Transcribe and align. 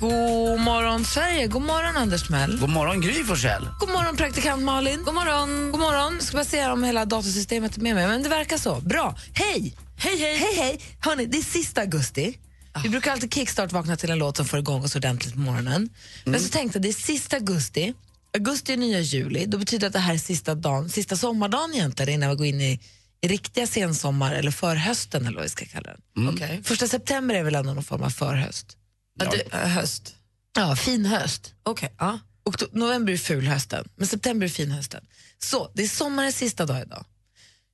God 0.00 0.60
morgon, 0.60 1.04
Sverige. 1.04 1.46
God 1.46 1.62
morgon, 1.62 1.96
Anders 1.96 2.22
Timell. 2.22 2.58
God 2.58 2.70
morgon 2.70 3.00
Gry 3.00 3.24
Forssell. 3.24 3.68
God 3.80 3.88
morgon, 3.88 4.16
praktikant 4.16 4.62
Malin. 4.62 5.02
God 5.04 5.14
morgon. 5.14 5.70
God 5.72 5.80
morgon. 5.80 6.20
Ska 6.20 6.36
bara 6.36 6.44
se 6.44 6.66
om 6.66 6.84
hela 6.84 7.04
datorsystemet 7.04 7.76
är 7.76 7.80
med 7.80 7.94
mig, 7.94 8.06
men 8.06 8.22
det 8.22 8.28
verkar 8.28 8.58
så. 8.58 8.80
Bra. 8.80 9.16
Hej! 9.32 9.74
Hej, 9.96 10.18
hej! 10.18 10.36
Hej, 10.36 10.54
hej! 10.56 10.80
Hörrni, 11.00 11.26
det 11.26 11.38
är 11.38 11.42
sista 11.42 11.80
augusti. 11.80 12.38
Vi 12.82 12.88
brukar 12.88 13.12
alltid 13.12 13.34
kickstart-vakna 13.34 13.96
till 13.96 14.10
en 14.10 14.18
låt 14.18 14.36
som 14.36 14.46
får 14.46 14.58
igång 14.58 14.84
oss 14.84 14.96
ordentligt 14.96 15.34
på 15.34 15.40
morgonen. 15.40 15.88
Men 16.24 16.40
så 16.40 16.48
tänkte 16.48 16.78
jag, 16.78 16.82
det 16.82 16.88
är 16.88 16.92
sista 16.92 17.36
augusti. 17.36 17.94
Augusti 18.34 18.72
är 18.72 18.76
nya 18.76 19.00
juli. 19.00 19.46
Då 19.46 19.58
betyder 19.58 19.80
det 19.80 19.86
att 19.86 19.92
det 19.92 19.98
här 19.98 20.14
är 20.14 20.18
sista, 20.18 20.54
dagen, 20.54 20.88
sista 20.88 21.16
sommardagen 21.16 21.74
egentligen 21.74 22.12
innan 22.12 22.30
vi 22.30 22.36
går 22.36 22.46
in 22.46 22.60
i, 22.60 22.80
i 23.20 23.28
riktiga 23.28 23.66
sensommar 23.66 24.34
eller 24.34 24.50
förhösten 24.50 25.26
eller 25.26 25.36
vad 25.36 25.44
vi 25.44 25.50
ska 25.50 25.64
kalla 25.64 25.90
den. 26.14 26.28
Okej. 26.28 26.60
Första 26.64 26.88
september 26.88 27.34
är 27.34 27.42
väl 27.42 27.54
ändå 27.54 27.74
någon 27.74 27.84
form 27.84 28.02
av 28.02 28.10
förhöst. 28.10 28.77
Ja. 29.24 29.30
Det, 29.30 29.56
äh, 29.56 29.68
höst. 29.68 30.14
Ja, 30.56 30.76
fin 30.76 31.06
höst. 31.06 31.54
Okej. 31.62 31.94
Ja. 31.98 32.18
Okto- 32.44 32.68
november 32.72 33.12
är 33.12 33.16
fulhösten, 33.16 33.88
men 33.96 34.06
september 34.06 34.46
är 34.46 34.50
finhösten. 34.50 35.04
Så, 35.38 35.70
det 35.74 35.82
är 35.82 35.88
sommarens 35.88 36.36
sista 36.36 36.66
dag 36.66 36.82
idag. 36.82 37.04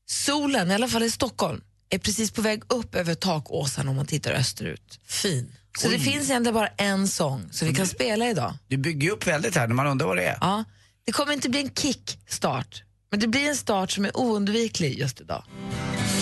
Solen, 0.06 0.70
i 0.70 0.75
alla 0.75 0.89
fall 0.89 1.03
i 1.03 1.11
Stockholm, 1.11 1.61
är 1.91 1.98
precis 1.98 2.31
på 2.31 2.42
väg 2.42 2.62
upp 2.69 2.95
över 2.95 3.15
takåsen 3.15 3.89
om 3.89 3.97
man 3.97 4.06
tittar 4.06 4.33
österut. 4.33 5.00
Fin. 5.06 5.55
Så 5.78 5.89
det 5.89 5.98
finns 5.98 6.31
egentligen 6.31 6.55
bara 6.55 6.69
en 6.69 7.09
sång 7.09 7.48
som 7.53 7.69
vi 7.69 7.75
kan 7.75 7.87
spela 7.87 8.28
idag. 8.28 8.55
Du 8.69 8.77
bygger 8.77 9.11
upp 9.11 9.27
väldigt 9.27 9.55
här 9.56 9.67
när 9.69 9.75
man 9.75 9.87
undrar 9.87 10.06
vad 10.06 10.17
det 10.17 10.25
är. 10.25 10.39
Ja, 10.41 10.65
det 11.05 11.12
kommer 11.12 11.33
inte 11.33 11.48
bli 11.48 11.61
en 11.61 11.70
kickstart, 11.75 12.83
men 13.11 13.20
det 13.20 13.28
blir 13.28 13.48
en 13.48 13.56
start 13.56 13.91
som 13.91 14.05
är 14.05 14.17
oundviklig 14.17 14.98
just 14.98 15.20
idag. 15.20 15.45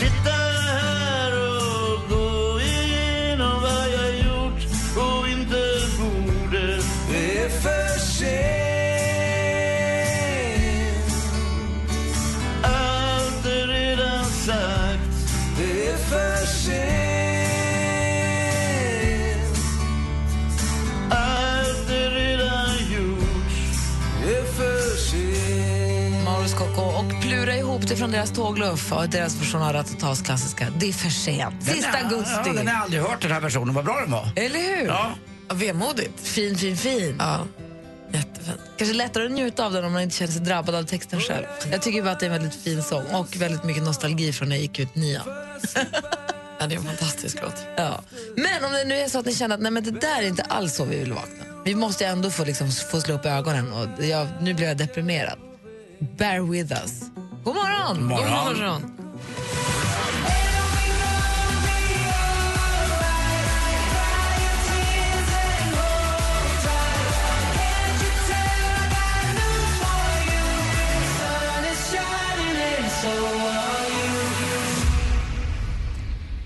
Sitta 0.00 0.41
från 28.02 28.10
deras 28.12 28.30
tågluff 28.32 28.92
och 28.92 29.08
deras 29.08 29.40
version 29.40 29.62
av 29.62 29.72
Ratatas 29.72 30.22
klassiska 30.22 30.66
Det 30.78 30.88
är 30.88 30.92
för 30.92 31.08
sent. 31.10 31.54
Den 31.64 31.74
Sista 31.74 31.98
är- 31.98 32.04
augusti. 32.04 32.32
Ja, 32.46 32.52
den 32.52 32.66
har 32.66 32.74
jag 32.74 32.82
aldrig 32.82 33.02
hört 33.02 33.22
den 33.22 33.32
här 33.32 33.40
versionen. 33.40 33.74
Vad 33.74 33.84
bra 33.84 34.00
den 34.00 34.10
var. 34.10 34.28
Eller 34.36 34.58
hur? 34.58 34.86
Ja. 34.86 35.10
Ja, 35.48 35.54
vemodigt. 35.54 36.20
Fin, 36.22 36.56
fin, 36.58 36.76
fin. 36.76 37.16
Ja. 37.18 37.46
Jättefint. 38.12 38.60
Kanske 38.78 38.94
lättare 38.96 39.26
att 39.26 39.32
njuta 39.32 39.66
av 39.66 39.72
den 39.72 39.84
om 39.84 39.92
man 39.92 40.02
inte 40.02 40.16
känner 40.16 40.32
sig 40.32 40.42
drabbad 40.42 40.74
av 40.74 40.82
texten 40.82 41.20
själv. 41.20 41.44
Jag 41.70 41.82
tycker 41.82 42.02
bara 42.02 42.10
att 42.12 42.20
det 42.20 42.26
är 42.26 42.30
en 42.30 42.42
väldigt 42.42 42.62
fin 42.62 42.82
sång 42.82 43.04
och 43.06 43.36
väldigt 43.36 43.64
mycket 43.64 43.82
nostalgi 43.82 44.32
från 44.32 44.48
när 44.48 44.56
jag 44.56 44.62
gick 44.62 44.78
ut 44.78 44.94
nian. 44.94 45.22
Ja, 46.60 46.66
det 46.66 46.74
är 46.74 46.78
en 46.78 46.84
fantastisk 46.84 47.38
låt. 47.42 47.54
Ja. 47.76 48.00
Men 48.36 48.64
om 48.64 48.72
det 48.72 48.84
nu 48.84 48.94
är 48.98 49.08
så 49.08 49.18
att 49.18 49.26
ni 49.26 49.34
känner 49.34 49.54
att 49.54 49.60
nej, 49.62 49.70
men 49.70 49.84
det 49.84 49.90
där 49.90 50.22
är 50.22 50.26
inte 50.26 50.42
alls 50.42 50.74
så 50.74 50.84
vi 50.84 50.98
vill 50.98 51.12
vakna. 51.12 51.44
Vi 51.64 51.74
måste 51.74 52.06
ändå 52.06 52.30
få, 52.30 52.44
liksom, 52.44 52.70
få 52.70 53.00
slå 53.00 53.14
upp 53.14 53.26
ögonen 53.26 53.72
och 53.72 54.04
jag, 54.04 54.28
nu 54.40 54.54
blir 54.54 54.66
jag 54.68 54.76
deprimerad. 54.76 55.38
Bear 56.18 56.40
with 56.50 56.72
us. 56.72 57.02
God 57.44 57.54
morgon! 57.54 58.08
God 58.08 58.08
morgon. 58.08 58.54
God 58.54 58.56
morgon. 58.56 58.82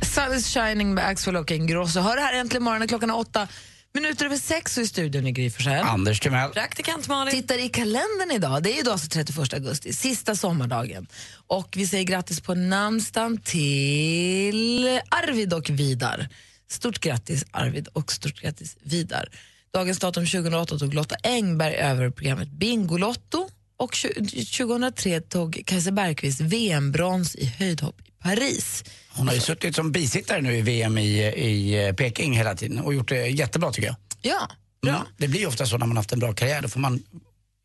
Sun 0.03 0.33
is 0.33 0.49
shining 0.49 0.95
med 0.95 1.07
Axel 1.07 1.37
och 1.37 1.51
Ingrosso. 1.51 2.01
Hör 2.01 2.17
det 2.17 2.23
här 2.23 2.33
äntligen 2.35 2.63
morgonen 2.65 2.89
klockan 2.89 3.11
är 3.11 3.17
åtta 3.17 3.49
minuter 3.97 4.27
över 4.27 4.37
sex 4.37 4.77
och 4.77 4.83
i 4.83 4.87
studion 4.87 5.27
i 5.27 5.33
Gry. 5.33 5.51
Anders 5.83 6.21
Timell. 6.21 6.51
Praktikant 6.51 7.09
Malin. 7.09 7.35
Tittar 7.35 7.59
i 7.59 7.69
kalendern 7.69 8.31
idag, 8.33 8.63
det 8.63 8.73
är 8.73 8.81
idag 8.81 9.01
så 9.01 9.07
31 9.07 9.55
augusti, 9.55 9.93
sista 9.93 10.35
sommardagen. 10.37 11.07
Och 11.47 11.75
vi 11.77 11.87
säger 11.87 12.05
grattis 12.05 12.41
på 12.41 12.55
namnsdagen 12.55 13.39
till 13.39 14.87
Arvid 15.09 15.53
och 15.53 15.71
Vidar. 15.71 16.29
Stort 16.71 16.99
grattis 16.99 17.45
Arvid 17.51 17.89
och 17.93 18.13
stort 18.13 18.41
grattis 18.41 18.77
Vidar. 18.83 19.29
Dagens 19.75 19.99
datum 19.99 20.27
2008 20.27 20.79
tog 20.79 20.95
Lotta 20.95 21.17
Engberg 21.23 21.75
över 21.75 22.11
programmet 22.11 22.49
Bingolotto 22.49 23.49
och 23.77 23.93
tju- 23.93 24.59
2003 24.59 25.21
tog 25.21 25.63
Kajsa 25.67 25.91
Bergqvist 25.91 26.41
VM-brons 26.41 27.37
i 27.37 27.47
höjdhopp 27.47 27.97
Paris. 28.27 28.85
Hon 29.09 29.29
har 29.29 29.35
ju 29.35 29.41
suttit 29.41 29.75
som 29.75 29.93
bisittare 29.93 30.41
nu 30.41 30.57
i 30.57 30.63
VM 30.63 30.99
i, 30.99 31.19
i 31.27 31.93
Peking 31.97 32.37
hela 32.37 32.55
tiden 32.55 32.79
och 32.81 32.95
gjort 32.95 33.09
det 33.09 33.27
jättebra 33.27 33.73
tycker 33.73 33.89
jag. 33.89 33.97
Ja, 34.23 34.49
Mm. 34.87 35.01
Det 35.17 35.29
blir 35.29 35.41
ju 35.41 35.47
ofta 35.47 35.67
så 35.67 35.79
när 35.79 35.87
man 35.87 35.97
haft 35.97 36.13
en 36.13 36.19
bra 36.19 36.33
karriär, 36.33 36.63
då 36.63 36.69
får 36.69 36.81
man 36.81 37.03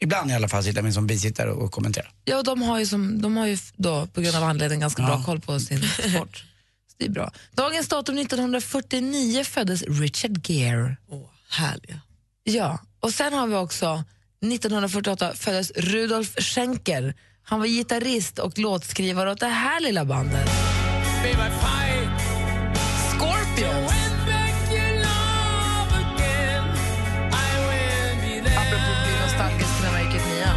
ibland 0.04 0.32
i 0.32 0.34
alla 0.34 0.48
fall 0.50 0.64
sitta 0.64 0.82
med 0.82 0.94
som 0.94 1.08
bisittare 1.08 1.52
och 1.52 1.72
kommentera. 1.72 2.06
Ja, 2.26 2.38
och 2.38 2.44
de 2.44 2.62
har 2.62 2.80
ju, 2.80 2.86
som, 2.86 3.22
de 3.22 3.38
har 3.38 3.48
ju 3.48 3.58
då, 3.76 4.08
på 4.08 4.22
grund 4.22 4.36
av 4.36 4.44
anledning 4.44 4.80
ganska 4.80 5.04
bra 5.04 5.24
koll 5.24 5.40
på 5.40 5.60
sin 5.60 5.82
sport. 5.84 6.38
Så 6.88 6.96
det 6.98 7.06
är 7.06 7.10
bra. 7.10 7.32
Dagens 7.52 7.88
datum 7.88 8.18
1949 8.18 9.44
föddes 9.44 9.84
Richard 9.88 10.50
Gere. 10.50 10.98
Åh, 11.10 11.30
härliga. 11.50 12.02
Ja, 12.44 12.80
och 13.00 13.14
sen 13.14 13.34
har 13.34 13.48
vi 13.48 13.56
också 13.56 14.04
1948 14.44 15.34
föddes 15.36 15.72
Rudolf 15.72 16.36
Schenker. 16.36 17.14
Han 17.52 17.60
var 17.60 17.68
gitarrist 17.68 18.40
och 18.40 18.60
låtskrivare 18.60 19.32
åt 19.32 19.40
det 19.40 19.48
här 19.48 19.80
lilla 19.80 20.06
bandet. 20.06 20.50
Scorpions. 23.10 23.92
Apropå 28.58 28.92
att 28.92 29.06
bli 29.06 29.14
nostalgisk 29.24 29.84
när 29.84 29.92
man 29.92 30.02
gick 30.06 30.16
ut 30.16 30.28
nian. 30.28 30.56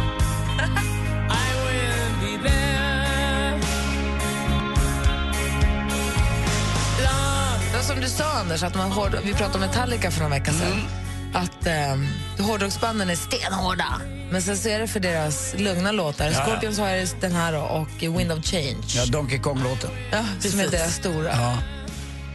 Som 7.81 7.99
du 8.01 8.09
sa, 8.09 8.25
Anders, 8.25 8.63
att 8.63 8.75
man 8.75 8.91
hård, 8.91 9.17
vi 9.23 9.33
pratade 9.33 9.55
om 9.55 9.61
Metallica 9.61 10.11
för 10.11 10.19
några 10.19 10.35
veckor 10.35 10.51
sedan. 10.51 11.04
Att 11.35 11.67
um, 11.93 12.07
hårdrocksbanden 12.45 13.09
är 13.09 13.15
stenhårda. 13.15 14.01
Men 14.31 14.41
sen 14.41 14.57
så 14.57 14.69
är 14.69 14.79
det 14.79 14.87
för 14.87 14.99
deras 14.99 15.55
lugna 15.57 15.91
låtar. 15.91 16.25
ja. 16.25 16.45
Scorpions 16.45 16.77
har 16.79 17.21
den 17.21 17.31
här 17.31 17.71
och 17.71 17.87
Wind 18.01 18.31
of 18.31 18.45
Change. 18.45 18.83
Ja, 18.95 19.05
Donkey 19.05 19.39
Kong-låten. 19.39 19.89
Ja, 20.11 20.49
som 20.49 20.59
är 20.59 20.67
deras 20.67 20.95
stora. 20.95 21.29
Ja. 21.31 21.57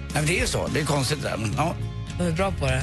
Nej, 0.02 0.12
men 0.14 0.26
det 0.26 0.36
är 0.36 0.40
ju 0.40 0.46
så, 0.46 0.66
det 0.74 0.80
är 0.80 0.84
konstigt 0.84 1.22
där. 1.22 1.50
Ja. 1.56 1.74
De 2.18 2.26
är 2.26 2.32
bra 2.32 2.50
på 2.50 2.66
det. 2.66 2.82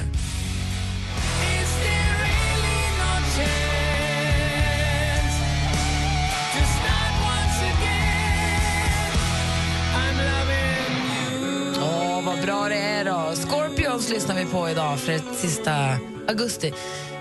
Scorpions 14.08 14.28
lyssnar 14.28 14.44
vi 14.44 14.52
på 14.52 14.70
idag 14.70 15.00
för 15.00 15.12
det 15.12 15.22
sista 15.36 15.98
augusti. 16.28 16.72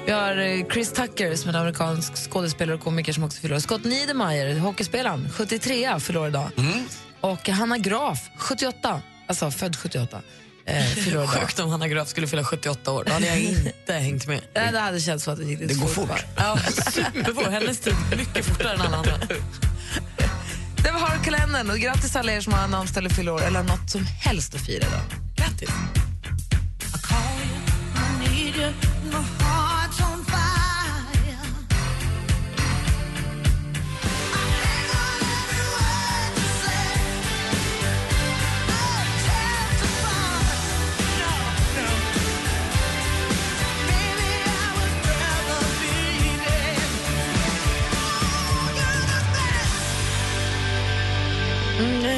Vi 0.06 0.12
har 0.12 0.38
eh, 0.38 0.66
Chris 0.72 0.92
Tucker 0.92 1.36
som 1.36 1.50
är 1.50 1.54
en 1.54 1.60
amerikansk 1.60 2.32
skådespelare 2.32 2.76
och 2.76 2.84
komiker 2.84 3.14
som 3.14 3.24
också 3.24 3.42
fyller 3.42 3.56
år. 3.56 3.60
Scott 3.60 3.84
Niedermayer, 3.84 4.60
hockeyspelaren, 4.60 5.30
73 5.34 6.00
fyller 6.00 6.20
år 6.20 6.28
idag. 6.28 6.50
Och 7.22 7.50
Hanna 7.50 7.78
Graf, 7.78 8.30
78, 8.38 9.02
alltså 9.28 9.52
född 9.52 9.76
78, 9.76 10.22
eh. 10.66 10.84
Sjukt 11.28 11.60
om 11.60 11.70
Hanna 11.70 11.88
Graf 11.88 12.08
skulle 12.08 12.28
fylla 12.28 12.44
78 12.44 12.92
år. 12.92 13.04
Då 13.04 13.14
hade 13.14 13.26
jag 13.28 13.40
inte 13.40 13.94
hängt 13.94 14.28
med. 14.28 14.42
Ja, 14.54 14.72
det 14.72 14.80
hade 14.80 15.00
känts 15.00 15.24
som 15.24 15.34
att 15.34 15.40
det 15.40 15.46
gick 15.46 15.60
lite 15.60 15.74
Det 15.74 15.80
går 15.80 15.88
fort. 15.88 16.10
fort. 16.10 16.26
Ja, 16.38 16.58
superfort. 16.92 17.48
Hennes 17.48 17.80
tid 17.80 17.96
mycket 18.18 18.46
fortare 18.46 18.74
än 18.74 18.82
alla 18.82 18.98
andra. 18.98 19.14
Det 20.84 20.92
var 20.92 21.00
har 21.00 21.24
kalendern 21.24 21.70
och 21.70 21.78
grattis 21.78 22.16
alla 22.16 22.32
er 22.32 22.42
som 22.42 22.54
har 22.54 22.68
namnsdag 22.68 23.02
eller 23.02 23.10
fyller 23.10 23.32
år 23.32 23.44
eller 23.44 23.64
något 23.64 23.90
som 23.90 24.06
helst 24.06 24.56
att 24.56 24.62
fira 24.62 24.88
idag. 24.88 25.02
Grattis. 25.36 25.70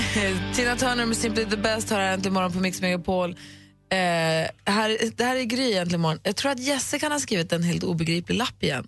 Tina 0.56 0.76
Turner 0.76 1.06
med 1.06 1.18
Simply 1.18 1.46
the 1.46 1.58
Best 1.58 1.90
har 1.90 2.00
här 2.00 2.14
äntligen 2.14 2.34
morgon 2.34 2.52
på 2.52 2.60
Mix 2.60 2.82
Megapol. 2.82 3.30
Eh, 3.30 3.98
här, 4.66 5.16
det 5.16 5.24
här 5.24 5.36
är 5.36 5.44
Gry 5.44 5.74
äntligen 5.74 6.02
morgon. 6.02 6.20
Jag 6.24 6.36
tror 6.36 6.52
att 6.52 6.60
Jesse 6.60 7.00
kan 7.00 7.12
ha 7.12 7.20
skrivit 7.20 7.54
en 7.54 7.64
helt 7.64 7.84
obegriplig 7.84 8.36
lapp 8.36 8.64
igen. 8.64 8.88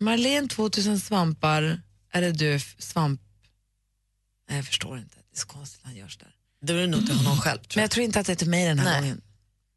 Marlene 0.00 0.48
2000 0.48 1.00
svampar, 1.00 1.80
är 2.12 2.20
det 2.20 2.32
du 2.32 2.60
svamp... 2.78 3.20
Nej, 4.48 4.58
jag 4.58 4.66
förstår 4.66 4.98
inte. 4.98 5.16
Det 5.16 5.36
är 5.36 5.40
så 5.40 5.46
konstigt 5.46 5.80
när 5.84 5.90
han 5.90 5.98
görs 5.98 6.16
där. 6.16 6.30
Det 6.62 6.72
är 6.72 6.86
nog 6.86 7.06
till 7.06 7.16
honom 7.16 7.38
själv. 7.38 7.60
Men 7.74 7.82
jag 7.82 7.90
tror 7.90 8.04
inte 8.04 8.20
att 8.20 8.26
det 8.26 8.32
är 8.32 8.36
till 8.36 8.50
mig 8.50 8.66
den 8.66 8.78
här 8.78 8.90
Nej. 8.90 9.00
gången. 9.00 9.20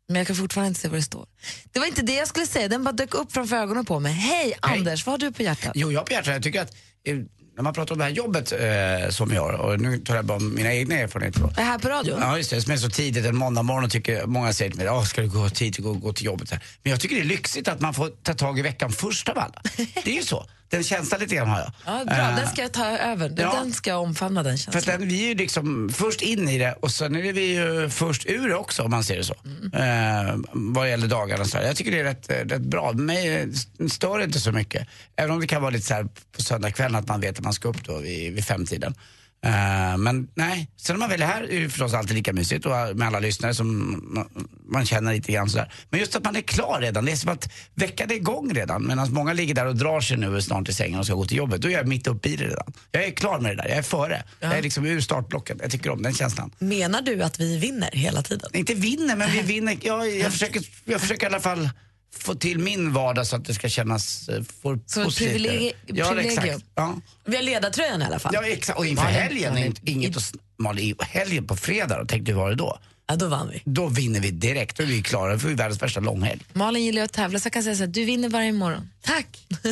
Men 0.07 0.17
jag 0.17 0.27
kan 0.27 0.35
fortfarande 0.35 0.67
inte 0.67 0.79
se 0.79 0.87
vad 0.87 0.97
det 0.97 1.03
står. 1.03 1.27
Det 1.71 1.79
var 1.79 1.85
inte 1.85 2.01
det 2.01 2.13
jag 2.15 2.27
skulle 2.27 2.45
säga, 2.45 2.67
den 2.67 2.83
bara 2.83 2.91
dök 2.91 3.13
upp 3.13 3.31
framför 3.31 3.55
ögonen 3.55 3.85
på 3.85 3.99
mig. 3.99 4.13
Hej, 4.13 4.53
Anders, 4.61 5.05
vad 5.05 5.13
har 5.13 5.17
du 5.17 5.31
på 5.31 5.43
hjärtat? 5.43 5.71
Jo, 5.75 5.91
jag 5.91 6.05
på 6.05 6.13
hjärtat. 6.13 6.33
Jag 6.33 6.43
tycker 6.43 6.61
att 6.61 6.75
eh, 7.03 7.17
när 7.57 7.63
man 7.63 7.73
pratar 7.73 7.95
om 7.95 7.99
det 7.99 8.05
här 8.05 8.11
jobbet 8.11 8.51
eh, 8.51 9.09
som 9.09 9.33
jag 9.33 9.51
gör, 9.51 9.53
och 9.53 9.79
nu 9.79 9.97
tar 9.97 10.15
jag 10.15 10.25
bara 10.25 10.37
om 10.37 10.55
mina 10.55 10.73
egna 10.73 10.95
erfarenheter 10.95 11.39
då. 11.39 11.47
Det 11.55 11.61
här 11.61 11.79
på 11.79 11.89
radion? 11.89 12.19
Ja, 12.21 12.37
just 12.37 12.49
det. 12.49 12.61
Som 12.61 12.73
är 12.73 12.77
så 12.77 12.89
tidigt 12.89 13.25
en 13.25 13.37
måndag 13.37 13.63
morgon 13.63 13.83
och 13.83 13.91
tycker, 13.91 14.25
många 14.25 14.53
säger 14.53 14.71
till 14.71 14.79
mig, 14.79 14.89
Åh, 14.89 15.03
ska 15.03 15.21
du 15.21 15.29
gå 15.29 15.49
tidigt 15.49 15.77
och 15.77 15.83
gå, 15.83 15.93
gå 15.93 16.13
till 16.13 16.25
jobbet? 16.25 16.51
Här. 16.51 16.63
Men 16.83 16.91
jag 16.91 16.99
tycker 16.99 17.15
det 17.15 17.21
är 17.21 17.25
lyxigt 17.25 17.67
att 17.67 17.81
man 17.81 17.93
får 17.93 18.09
ta 18.09 18.33
tag 18.33 18.59
i 18.59 18.61
veckan 18.61 18.91
först 18.91 19.29
av 19.29 19.37
alla. 19.37 19.61
Det 20.03 20.11
är 20.11 20.15
ju 20.15 20.23
så. 20.23 20.45
Den 20.69 20.83
känslan 20.83 21.19
lite 21.19 21.35
grann 21.35 21.47
har 21.47 21.59
jag. 21.59 21.71
Ja, 21.85 22.05
bra, 22.05 22.15
Eh, 22.15 22.35
den 22.35 22.47
ska 22.47 22.61
jag 22.61 22.71
ta 22.71 22.85
över. 22.85 23.29
Den, 23.29 23.45
ja. 23.45 23.53
den 23.53 23.73
ska 23.73 23.89
jag 23.89 24.01
omfamna 24.01 24.43
den 24.43 24.57
För 24.57 24.63
känslan. 24.71 24.93
att 24.93 24.99
den, 24.99 25.09
vi 25.09 25.23
är 25.23 25.27
ju 25.27 25.35
liksom 25.35 25.89
först 25.93 26.21
in 26.21 26.49
i 26.49 26.57
det 26.57 26.73
och 26.73 26.91
sen 26.91 27.15
är 27.15 27.33
vi 27.33 27.41
ju 27.55 27.89
först 27.89 28.25
ur 28.25 28.49
det 28.49 28.55
också 28.55 28.83
om 28.83 28.91
man 28.91 29.03
ser 29.03 29.17
det 29.17 29.23
så. 29.23 29.35
Mm. 29.73 30.27
Eh, 30.29 30.35
vad 30.53 30.89
gäller 30.89 31.07
dagarna 31.07 31.45
så 31.45 31.57
här. 31.57 31.65
Jag 31.65 31.75
tycker 31.75 31.91
det 31.91 31.99
är 31.99 32.03
rätt, 32.03 32.31
eh, 32.31 32.35
rätt 32.35 32.61
bra. 32.61 32.91
Mig 32.91 33.35
eh, 33.35 33.47
stör 33.89 34.17
det 34.17 34.23
inte 34.23 34.39
så 34.39 34.51
mycket. 34.51 34.87
Även 35.15 35.31
om 35.31 35.39
det 35.39 35.47
kan 35.47 35.61
vara 35.61 35.71
lite 35.71 35.85
så 35.85 35.93
här 35.93 36.07
på 36.35 36.41
söndagskvällen 36.41 36.95
att 36.95 37.07
man 37.07 37.21
vet 37.21 37.37
att 37.37 37.43
man 37.43 37.53
ska 37.53 37.67
upp 37.69 37.83
då 37.85 37.97
vid, 37.97 38.33
vid 38.33 38.45
femtiden. 38.45 38.95
Eh, 39.45 39.97
men 39.97 40.27
nej, 40.35 40.71
sen 40.77 40.93
när 40.93 40.99
man 40.99 41.09
väl 41.09 41.21
är 41.21 41.25
här 41.25 41.51
är 41.51 41.59
det 41.59 41.69
förstås 41.69 41.93
alltid 41.93 42.15
lika 42.15 42.33
mysigt 42.33 42.65
och 42.65 42.71
med 42.71 43.07
alla 43.07 43.19
lyssnare 43.19 43.53
som 43.53 43.67
man, 44.13 44.47
man 44.69 44.85
känner 44.85 45.13
lite 45.13 45.31
grann 45.31 45.49
sådär. 45.49 45.73
Men 45.89 45.99
just 45.99 46.15
att 46.15 46.23
man 46.23 46.35
är 46.35 46.41
klar 46.41 46.81
redan, 46.81 47.05
det 47.05 47.11
är 47.11 47.15
som 47.15 47.31
att 47.31 47.49
veckan 47.75 48.11
är 48.11 48.15
igång 48.15 48.53
redan. 48.53 48.87
Medan 48.87 49.13
många 49.13 49.33
ligger 49.33 49.53
där 49.53 49.65
och 49.65 49.75
drar 49.75 50.01
sig 50.01 50.17
nu 50.17 50.41
snart 50.41 50.69
i 50.69 50.73
sängen 50.73 50.99
och 50.99 51.05
ska 51.05 51.15
gå 51.15 51.25
till 51.25 51.37
jobbet. 51.37 51.61
Då 51.61 51.67
är 51.67 51.71
jag 51.71 51.87
mitt 51.87 52.07
uppe 52.07 52.29
i 52.29 52.35
det 52.35 52.45
redan. 52.45 52.73
Jag 52.91 53.03
är 53.03 53.11
klar 53.11 53.39
med 53.39 53.51
det 53.51 53.63
där, 53.63 53.69
jag 53.69 53.77
är 53.77 53.81
före. 53.81 54.23
Jag 54.39 54.57
är 54.57 54.61
liksom 54.61 54.85
ur 54.85 55.01
startblocken. 55.01 55.59
Jag 55.61 55.71
tycker 55.71 55.89
om 55.89 56.01
den 56.01 56.13
känslan. 56.13 56.51
Menar 56.59 57.01
du 57.01 57.23
att 57.23 57.39
vi 57.39 57.57
vinner 57.57 57.89
hela 57.93 58.21
tiden? 58.21 58.49
Inte 58.53 58.73
vinner, 58.73 59.15
men 59.15 59.31
vi 59.31 59.41
vinner. 59.53 59.77
Jag, 59.81 60.15
jag, 60.15 60.31
försöker, 60.31 60.61
jag 60.85 61.01
försöker 61.01 61.23
i 61.23 61.27
alla 61.29 61.39
fall 61.39 61.69
få 62.15 62.35
till 62.35 62.59
min 62.59 62.93
vardag 62.93 63.27
så 63.27 63.35
att 63.35 63.45
det 63.45 63.53
ska 63.53 63.69
kännas 63.69 64.29
eh, 64.29 64.43
för 64.61 64.73
ett 64.75 64.93
positivt. 65.03 65.31
privilegi- 65.31 65.73
ja, 65.85 66.07
privilegium. 66.07 66.43
exakt. 66.45 66.65
Ja. 66.75 66.95
Vi 67.25 67.35
har 67.35 67.43
ledartröjan 67.43 68.01
i 68.01 68.05
alla 68.05 68.19
fall. 68.19 68.31
ja, 68.35 68.43
exakt. 68.45 68.79
Och 68.79 68.85
inför 68.85 69.03
helgen, 69.03 69.53
Malin. 69.53 69.65
inget, 69.65 69.79
inget 69.87 70.17
att 70.17 70.33
Malin, 70.57 70.95
i 71.01 71.03
helgen 71.05 71.47
på 71.47 71.55
fredag, 71.55 71.99
då, 71.99 72.05
tänkte 72.05 72.31
du 72.31 72.35
vad 72.35 72.51
det 72.51 72.55
då? 72.55 72.79
Ja, 73.07 73.15
då 73.15 73.27
vann 73.27 73.49
vi. 73.49 73.61
Då 73.65 73.87
vinner 73.87 74.19
vi 74.19 74.31
direkt, 74.31 74.77
då 74.77 74.83
är 74.83 74.87
vi 74.87 75.01
klara, 75.03 75.33
då 75.33 75.39
får 75.39 75.47
vi 75.49 75.53
världens 75.55 75.81
värsta 75.81 75.99
långhelg. 75.99 76.41
Malin 76.53 76.85
gillar 76.85 77.01
att 77.01 77.13
tävla 77.13 77.39
så 77.39 77.45
jag 77.45 77.53
kan 77.53 77.63
säga 77.63 77.75
så 77.75 77.83
här, 77.83 77.87
du 77.87 78.05
vinner 78.05 78.29
varje 78.29 78.51
morgon. 78.51 78.89
Tack. 79.01 79.27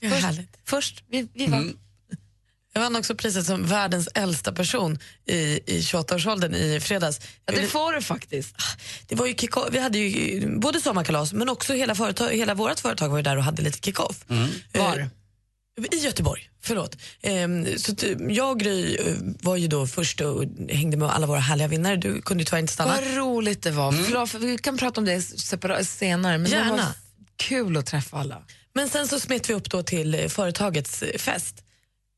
Är 0.00 0.10
Först, 0.10 0.40
först 0.64 1.04
vi, 1.10 1.28
vi 1.34 1.46
vann. 1.46 1.76
Jag 2.72 2.80
vann 2.80 2.96
också 2.96 3.14
priset 3.14 3.46
som 3.46 3.66
världens 3.66 4.08
äldsta 4.14 4.52
person 4.52 4.98
i, 5.26 5.34
i 5.66 5.80
28-årsåldern 5.80 6.54
i 6.54 6.80
fredags. 6.80 7.20
Ja, 7.46 7.52
det 7.52 7.66
får 7.66 7.92
du 7.92 8.02
faktiskt. 8.02 8.56
Det 9.06 9.14
var 9.14 9.26
ju 9.26 9.34
vi 9.70 9.78
hade 9.78 9.98
ju 9.98 10.58
både 10.58 10.80
sommarkalas 10.80 11.32
men 11.32 11.48
också 11.48 11.72
hela, 11.72 11.94
företag, 11.94 12.28
hela 12.30 12.54
vårt 12.54 12.80
företag 12.80 13.08
var 13.08 13.16
ju 13.16 13.22
där 13.22 13.36
och 13.36 13.44
hade 13.44 13.62
lite 13.62 13.78
kick-off. 13.78 14.24
Var? 14.72 14.98
Eh, 14.98 15.06
I 15.92 16.04
Göteborg, 16.04 16.50
förlåt. 16.62 16.96
Ehm, 17.22 17.78
så 17.78 17.92
eh, 18.06 18.16
jag 18.28 18.50
och 18.50 18.60
Gry 18.60 18.96
eh, 18.96 19.14
var 19.42 19.56
ju 19.56 19.68
då 19.68 19.86
först 19.86 20.20
och 20.20 20.44
hängde 20.68 20.96
med 20.96 21.10
alla 21.10 21.26
våra 21.26 21.40
härliga 21.40 21.68
vinnare. 21.68 21.96
Du 21.96 22.22
kunde 22.22 22.42
ju 22.42 22.44
tyvärr 22.44 22.58
inte 22.60 22.72
stanna. 22.72 22.94
Vad 22.94 23.16
roligt 23.16 23.62
det 23.62 23.70
var. 23.70 23.92
Förlåt, 23.92 24.30
för 24.30 24.38
vi 24.38 24.58
kan 24.58 24.78
prata 24.78 25.00
om 25.00 25.04
det 25.04 25.22
senare. 25.84 26.38
Men 26.38 26.50
det 26.50 26.56
var 26.56 26.64
Gärna. 26.64 26.94
kul 27.36 27.76
att 27.76 27.86
träffa 27.86 28.16
alla. 28.16 28.42
Men 28.72 28.88
sen 28.88 29.08
så 29.08 29.20
smet 29.20 29.50
vi 29.50 29.54
upp 29.54 29.70
då 29.70 29.82
till 29.82 30.28
företagets 30.28 31.04
fest. 31.18 31.64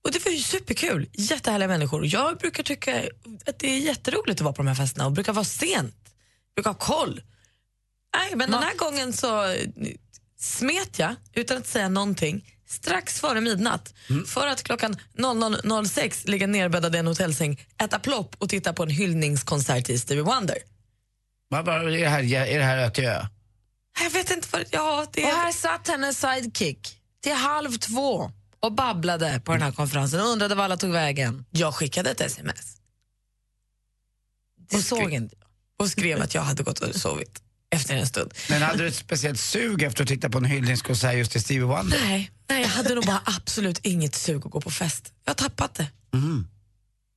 Och 0.04 0.12
det 0.12 0.24
var 0.24 0.32
ju 0.32 0.38
superkul, 0.38 1.08
jättehärliga 1.12 1.68
människor. 1.68 2.06
Jag 2.06 2.38
brukar 2.38 2.62
tycka 2.62 3.02
att 3.46 3.58
det 3.58 3.68
är 3.68 3.78
jätteroligt 3.78 4.40
att 4.40 4.44
vara 4.44 4.52
på 4.52 4.62
de 4.62 4.68
här 4.68 4.74
festerna 4.74 5.06
och 5.06 5.12
brukar 5.12 5.32
vara 5.32 5.44
sent, 5.44 5.96
brukar 6.54 6.70
ha 6.70 6.78
koll. 6.78 7.22
Nej, 8.16 8.36
men 8.36 8.50
den 8.50 8.62
här 8.62 8.76
gången 8.76 9.12
så 9.12 9.44
eh, 9.44 9.66
smet 10.38 10.98
jag 10.98 11.14
utan 11.34 11.56
att 11.56 11.66
säga 11.66 11.88
någonting 11.88 12.44
strax 12.66 13.20
före 13.20 13.40
midnatt 13.40 13.94
för 14.26 14.46
att 14.46 14.62
klockan 14.62 14.96
00.06 15.16 16.30
ligga 16.30 16.46
nerbäddad 16.46 16.94
i 16.94 16.98
en 16.98 17.06
hotellsäng, 17.06 17.66
äta 17.82 17.98
plopp 17.98 18.36
och 18.38 18.48
titta 18.48 18.72
på 18.72 18.82
en 18.82 18.90
hyllningskonsert 18.90 19.86
till 19.86 20.00
Stevie 20.00 20.22
Wonder. 20.22 20.58
Vad, 21.48 21.68
är, 21.68 21.90
det 21.90 22.08
här, 22.08 22.34
är 22.34 22.58
det 22.58 22.64
här 22.64 22.78
Ötjö? 22.78 23.26
Jag 24.02 24.10
vet 24.10 24.30
inte 24.30 24.48
vad... 24.50 24.64
Ja, 24.70 25.06
det 25.12 25.24
Och 25.24 25.28
här 25.28 25.52
satt 25.52 25.88
hennes 25.88 26.20
sidekick 26.20 26.98
till 27.22 27.32
halv 27.32 27.72
två 27.72 28.32
och 28.60 28.72
babblade 28.72 29.40
på 29.44 29.52
den 29.52 29.62
här 29.62 29.72
konferensen 29.72 30.20
och 30.20 30.26
undrade 30.26 30.54
var 30.54 30.64
alla 30.64 30.76
tog 30.76 30.90
vägen. 30.92 31.44
Jag 31.50 31.74
skickade 31.74 32.10
ett 32.10 32.20
sms 32.20 32.76
Det 34.70 34.76
Och 34.76 34.82
såg 34.82 35.12
inte 35.12 35.36
jag. 35.38 35.46
och 35.86 35.90
skrev 35.90 36.22
att 36.22 36.34
jag 36.34 36.42
hade 36.42 36.62
gått 36.62 36.78
och 36.78 36.94
sovit 36.94 37.42
efter 37.70 37.96
en 37.96 38.06
stund. 38.06 38.34
Men 38.50 38.62
hade 38.62 38.78
du 38.78 38.88
ett 38.88 38.94
speciellt 38.94 39.40
sug 39.40 39.82
efter 39.82 40.02
att 40.02 40.08
titta 40.08 40.30
på 40.30 40.38
en 40.38 40.44
hyllningskonsert 40.44 41.14
just 41.16 41.32
till 41.32 41.42
Stevie 41.42 41.64
Wonder? 41.64 41.98
Nej, 42.00 42.30
nej, 42.48 42.62
jag 42.62 42.68
hade 42.68 42.94
nog 42.94 43.06
bara 43.06 43.22
absolut 43.24 43.78
inget 43.82 44.14
sug 44.14 44.46
att 44.46 44.52
gå 44.52 44.60
på 44.60 44.70
fest. 44.70 45.12
Jag 45.24 45.30
har 45.30 45.34
tappat 45.34 45.74
det. 45.74 45.86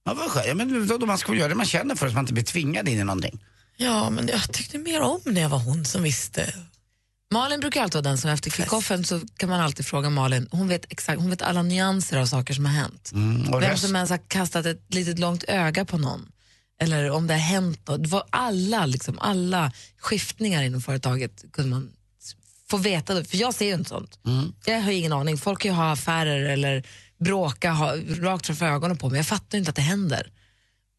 Ja, 0.06 0.14
vad 0.14 0.32
skönt. 0.32 0.48
Ja, 0.48 0.54
men 0.56 0.88
då, 0.88 0.98
då 0.98 1.06
man 1.06 1.18
ska 1.18 1.36
göra 1.36 1.48
det 1.48 1.56
man 1.56 1.66
känner 1.66 1.96
för 1.96 2.08
så 2.10 2.14
man 2.16 2.24
inte 2.24 2.34
blir 2.34 2.44
tvingad 2.44 2.90
in 2.90 3.00
i 3.00 3.04
någonting. 3.04 3.44
Ja, 3.78 4.10
men 4.10 4.28
jag 4.28 4.54
tyckte 4.54 4.78
mer 4.78 5.02
om 5.02 5.20
när 5.26 5.42
jag 5.42 5.50
var 5.50 5.58
hon 5.60 5.86
som 5.86 6.04
visste. 6.04 6.54
Malin 7.34 7.60
brukar 7.60 7.82
alltid 7.84 7.94
vara 7.94 8.10
den 8.10 8.18
som 8.18 8.30
efter 8.30 8.52
kickoffen 8.52 9.06
så 9.06 9.22
kan 9.38 9.50
man 9.50 9.60
alltid 9.62 9.86
fråga 9.86 10.10
Malin. 10.10 10.48
Hon 10.52 10.68
vet, 10.68 10.92
exakt, 10.92 11.22
hon 11.22 11.30
vet 11.30 11.42
alla 11.42 11.62
nyanser 11.62 12.18
av 12.18 12.26
saker 12.26 12.54
som 12.54 12.66
har 12.66 12.74
hänt. 12.74 13.12
Mm, 13.14 13.60
Vem 13.60 13.78
som 13.78 13.96
ens 13.96 14.10
har 14.10 14.20
kastat 14.28 14.66
ett 14.66 14.94
litet 14.94 15.20
långt 15.20 15.44
öga 15.48 15.86
på 15.86 15.98
någon. 15.98 16.32
Eller 16.82 17.10
om 17.12 17.28
det 17.28 17.34
har 17.34 17.42
hänt 17.42 17.88
något. 17.88 18.04
Det 18.04 18.10
var 18.10 18.24
alla, 18.30 18.86
liksom, 18.86 19.20
alla 19.20 19.72
skiftningar 20.00 20.64
inom 20.64 20.82
företaget 20.82 21.46
kunde 21.54 21.70
man 21.70 21.92
få 22.70 22.78
veta. 22.78 23.16
Då. 23.16 23.24
För 23.24 23.38
jag 23.38 23.54
ser 23.54 23.66
ju 23.66 23.74
inte 23.74 23.90
sånt. 23.90 24.20
Jag 24.66 24.82
har 24.82 24.92
ingen 24.92 25.14
aning. 25.14 25.38
Folk 25.38 25.62
kan 25.62 25.72
ju 25.72 25.78
ha 25.78 25.92
affärer 25.92 26.50
eller 26.50 26.84
bråka 27.20 27.72
ha, 27.72 27.96
rakt 28.22 28.46
framför 28.46 28.66
ögonen 28.66 28.98
på 28.98 29.10
mig. 29.10 29.20
Jag 29.20 29.28
fattar 29.28 29.58
inte 29.58 29.70
att 29.70 29.76
det 29.76 29.82
händer. 29.82 30.32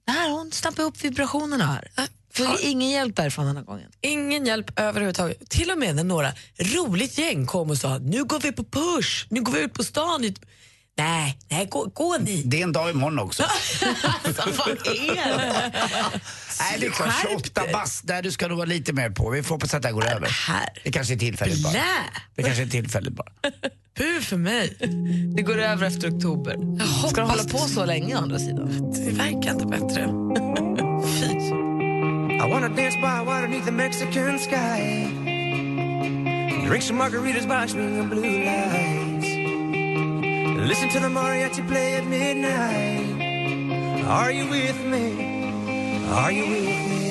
Det 0.06 0.12
här, 0.12 0.30
hon 0.30 0.52
snappade 0.52 0.88
upp 0.88 1.04
vibrationerna 1.04 1.66
här. 1.66 1.90
Får 2.36 2.56
ingen 2.60 2.90
hjälp 2.90 3.16
därifrån 3.16 3.46
den 3.46 3.56
här 3.56 3.64
gången. 3.64 3.90
Ingen 4.00 4.46
hjälp 4.46 4.80
överhuvudtaget. 4.80 5.50
Till 5.50 5.70
och 5.70 5.78
med 5.78 5.96
när 5.96 6.04
några 6.04 6.32
roligt 6.58 7.18
gäng 7.18 7.46
kom 7.46 7.70
och 7.70 7.78
sa 7.78 7.98
nu 7.98 8.24
går 8.24 8.40
vi 8.40 8.52
på 8.52 8.64
push, 8.64 9.26
nu 9.28 9.42
går 9.42 9.52
vi 9.52 9.60
ut 9.60 9.72
på 9.72 9.84
stan. 9.84 10.34
Nej, 10.96 11.38
nej 11.48 11.66
gå, 11.66 11.84
gå 11.84 12.16
ni. 12.20 12.42
Det 12.44 12.60
är 12.60 12.64
en 12.64 12.72
dag 12.72 12.90
imorgon 12.90 13.18
också. 13.18 13.42
Alltså, 14.24 14.42
vad 14.58 14.68
är 14.68 14.74
det? 15.14 15.72
Nej, 16.60 16.76
det 16.80 16.86
är 16.86 16.90
klart. 16.90 17.12
Skärp 17.12 17.30
28 17.30 17.62
dig. 17.62 17.72
bast, 17.72 18.06
där 18.06 18.22
du 18.22 18.30
ska 18.32 18.48
nog 18.48 18.56
vara 18.56 18.66
lite 18.66 18.92
mer 18.92 19.10
på. 19.10 19.30
Vi 19.30 19.42
får 19.42 19.54
hoppas 19.54 19.74
att 19.74 19.82
det 19.82 19.88
här 19.88 19.94
går 19.94 20.06
över. 20.06 20.28
här. 20.28 20.68
Det 20.84 20.92
kanske 20.92 21.14
är 21.14 21.18
tillfälligt 21.18 21.62
bara. 21.62 21.70
Blä. 21.70 21.84
Det 22.34 22.42
kanske 22.42 22.62
är 22.62 22.66
tillfälligt 22.66 23.12
bara. 23.12 23.32
Puh 23.96 24.20
för 24.20 24.36
mig. 24.36 24.76
Det 25.36 25.42
går 25.42 25.58
över 25.58 25.86
efter 25.86 26.16
oktober. 26.18 26.56
Ska 27.08 27.20
de 27.20 27.30
hålla 27.30 27.44
på 27.44 27.58
så 27.58 27.84
länge 27.84 28.14
å 28.16 28.18
andra 28.18 28.38
sidan? 28.38 28.92
Det 28.92 29.10
verkar 29.10 29.50
inte 29.50 29.66
bättre. 29.66 30.83
I 32.44 32.46
wanna 32.46 32.68
dance 32.68 32.94
by 32.96 33.22
water 33.22 33.46
beneath 33.46 33.64
the 33.64 33.72
Mexican 33.72 34.38
sky. 34.38 35.08
Drink 36.66 36.82
some 36.82 36.98
margaritas 36.98 37.48
by 37.48 37.64
swinging 37.64 38.10
blue 38.10 38.44
lights. 38.44 39.28
Listen 40.68 40.90
to 40.90 41.00
the 41.00 41.08
mariachi 41.08 41.66
play 41.66 41.94
at 41.94 42.04
midnight. 42.04 44.04
Are 44.04 44.30
you 44.30 44.46
with 44.50 44.78
me? 44.84 46.04
Are 46.10 46.30
you 46.30 46.46
with 46.50 46.90
me? 46.90 47.03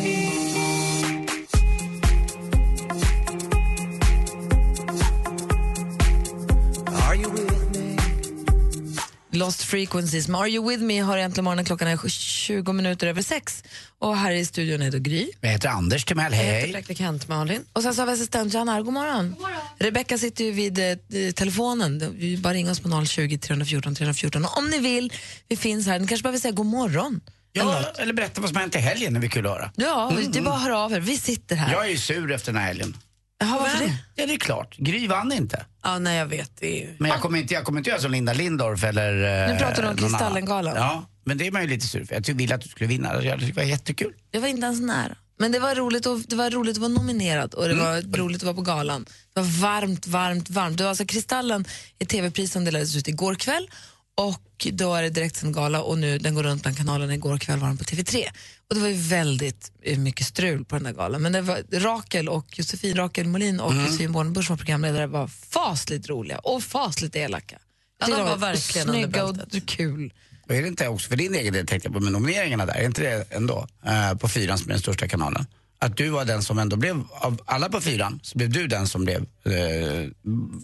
Lost 9.33 9.63
Frequencies 9.63 10.27
med 10.27 10.41
Are 10.41 10.49
You 10.49 10.69
With 10.69 10.83
Me 10.83 10.99
har 10.99 11.17
äntligen 11.17 11.43
morgonen. 11.43 11.65
Klockan 11.65 11.87
är 11.87 12.09
20 12.09 12.73
minuter 12.73 13.07
över 13.07 13.21
sex. 13.21 13.63
Och 13.99 14.17
här 14.17 14.31
i 14.31 14.45
studion 14.45 14.81
är 14.81 14.91
det 14.91 14.99
Gry. 14.99 15.29
Jag 15.41 15.49
heter 15.49 15.69
Anders 15.69 16.05
Timell, 16.05 16.31
Jag 16.33 16.37
hej 16.39 16.47
heter 16.47 16.63
hej. 16.63 16.73
praktikant 16.73 17.27
Malin. 17.27 17.65
Och 17.73 17.83
sen 17.83 17.95
så 17.95 18.01
har 18.01 18.07
vi 18.07 18.13
assistent 18.13 18.53
Johanna 18.53 18.71
här. 18.73 18.81
God 18.81 18.93
morgon. 18.93 19.35
Rebecka 19.79 20.17
sitter 20.17 20.43
ju 20.43 20.51
vid 20.51 20.79
eh, 20.79 21.31
telefonen. 21.35 22.13
Vi 22.17 22.37
bara 22.37 22.53
ringa 22.53 22.71
oss 22.71 22.79
på 22.79 23.05
020 23.05 23.37
314 23.37 23.95
314. 23.95 24.45
Och 24.45 24.57
om 24.57 24.69
ni 24.69 24.79
vill, 24.79 25.13
vi 25.47 25.55
finns 25.55 25.87
här. 25.87 25.99
Ni 25.99 26.07
kanske 26.07 26.23
behöver 26.23 26.39
säga 26.39 26.51
god 26.51 26.65
morgon. 26.65 27.21
Ja, 27.55 27.83
eller 27.97 28.13
berätta 28.13 28.41
vad 28.41 28.49
som 28.49 28.57
hänt 28.59 28.75
i 28.75 28.79
helgen, 28.79 29.13
det 29.13 29.27
är 29.27 29.29
kul 29.29 29.45
att 29.45 29.51
höra. 29.51 29.71
Ja, 29.75 30.11
det 30.31 30.39
är 30.39 30.43
bara 30.43 30.55
att 30.55 30.61
höra 30.61 30.79
av 30.79 30.93
er. 30.93 30.99
Vi 30.99 31.17
sitter 31.17 31.55
här. 31.55 31.71
Jag 31.73 31.85
är 31.85 31.89
ju 31.89 31.97
sur 31.97 32.31
efter 32.31 32.51
den 32.51 32.61
här 32.61 32.67
helgen. 32.67 32.97
Jaha, 33.43 33.59
varför 33.59 33.85
det? 33.85 33.97
Ja, 34.15 34.25
det 34.25 34.33
är 34.33 34.37
klart. 34.37 34.77
Gry 34.77 35.07
vann 35.07 35.31
inte. 35.31 35.65
Ja, 35.83 35.99
nej, 35.99 36.17
jag 36.17 36.25
vet. 36.25 36.51
Det 36.59 36.83
är. 36.83 36.95
Men 36.99 37.11
jag 37.11 37.21
kommer 37.21 37.39
inte, 37.39 37.53
jag 37.53 37.63
kommer 37.63 37.79
inte 37.79 37.89
göra 37.89 38.01
som 38.01 38.11
Linda 38.11 38.33
Lindorff 38.33 38.83
eller... 38.83 39.43
eh, 39.47 39.53
Nu 39.53 39.59
pratar 39.59 39.75
du 39.75 39.81
om 39.81 39.85
annan. 39.87 39.97
Kristallengalan. 39.97 40.75
Ja, 40.75 41.09
Men 41.25 41.37
det 41.37 41.47
är 41.47 41.51
man 41.51 41.61
ju 41.61 41.67
lite 41.67 41.87
sur 41.87 42.05
för. 42.05 42.15
Jag 42.27 42.35
ville 42.35 42.55
att 42.55 42.61
du 42.61 42.69
skulle 42.69 42.87
vinna. 42.87 43.23
Jag 43.23 43.39
tyckte 43.39 43.45
det 43.53 43.61
var 43.61 43.69
jättekul. 43.69 44.13
Jag 44.31 44.41
var 44.41 44.47
inte 44.47 44.65
ens 44.65 44.81
nära. 44.81 45.15
Men 45.39 45.51
det 45.51 45.59
var 45.59 45.75
roligt, 45.75 46.05
och, 46.05 46.19
det 46.19 46.35
var 46.35 46.49
roligt 46.49 46.71
att 46.77 46.81
vara 46.81 46.91
nominerad 46.91 47.53
och 47.53 47.67
det 47.67 47.73
var 47.73 48.17
roligt 48.17 48.37
att 48.37 48.43
vara 48.43 48.55
på 48.55 48.61
galan. 48.61 49.05
Det 49.33 49.39
var 49.41 49.47
varmt, 49.47 50.07
varmt, 50.07 50.49
varmt. 50.49 50.77
Det 50.77 50.83
var 50.83 50.89
alltså 50.89 51.05
Kristallen, 51.05 51.65
ett 51.99 52.09
tv-pris 52.09 52.51
som 52.51 52.65
delades 52.65 52.95
ut 52.95 53.07
igår 53.07 53.35
kväll 53.35 53.69
och 54.15 54.67
då 54.71 54.95
är 54.95 55.03
det 55.03 55.09
direktsänd 55.09 55.55
gala 55.55 55.81
och 55.81 55.97
nu 55.97 56.17
den 56.17 56.35
går 56.35 56.43
runt 56.43 56.61
bland 56.61 56.77
kanalerna. 56.77 57.13
Igår 57.13 57.37
kväll 57.37 57.59
var 57.59 57.67
den 57.67 57.77
på 57.77 57.83
TV3. 57.83 58.25
Och 58.69 58.75
det 58.75 58.81
var 58.81 58.87
ju 58.87 58.95
väldigt 58.95 59.71
eh, 59.81 59.99
mycket 59.99 60.27
strul 60.27 60.65
på 60.65 60.75
den 60.75 60.83
där 60.83 60.91
galan. 60.91 61.21
Men 61.21 61.31
det 61.31 61.41
var 61.41 61.79
Rakel 61.79 62.29
och 62.29 62.59
Josefin 62.59 62.95
Rakel 62.95 63.27
Molin 63.27 63.59
och 63.59 63.73
Josefin 63.73 64.11
Bornebusch 64.11 64.45
som 64.45 64.53
var 64.53 64.57
programledare 64.57 65.07
var 65.07 65.27
fasligt 65.27 66.09
roliga 66.09 66.37
och 66.37 66.63
fasligt 66.63 67.15
elaka. 67.15 67.59
Ja, 67.99 68.05
de 68.07 68.11
tyckte 68.11 68.23
var 68.23 68.37
verkligen 68.37 68.89
under 68.89 69.01
snygga 69.03 69.25
och 69.25 69.65
kul. 69.65 70.13
Och 70.47 70.55
är 70.55 70.61
det 70.61 70.67
inte 70.67 70.87
också 70.87 71.09
för 71.09 71.15
din 71.15 71.35
egen 71.35 71.53
del 71.53 71.67
tänkte 71.67 71.87
jag 71.87 71.93
på 71.93 71.99
med 71.99 72.11
nomineringarna 72.11 72.65
där, 72.65 72.73
är 72.73 72.85
inte 72.85 73.01
det 73.01 73.25
ändå 73.31 73.67
eh, 73.85 74.17
på 74.17 74.27
fyran 74.27 74.57
som 74.57 74.69
är 74.69 74.73
den 74.73 74.81
största 74.81 75.07
kanalen? 75.07 75.45
Att 75.83 75.97
du 75.97 76.09
var 76.09 76.25
den 76.25 76.43
som 76.43 76.59
ändå 76.59 76.75
blev, 76.75 77.03
av 77.11 77.41
alla 77.45 77.69
på 77.69 77.81
fyran, 77.81 78.19
så 78.23 78.37
blev 78.37 78.49
du 78.49 78.67
den 78.67 78.87
som 78.87 79.03
blev 79.05 79.21
eh, 79.45 80.09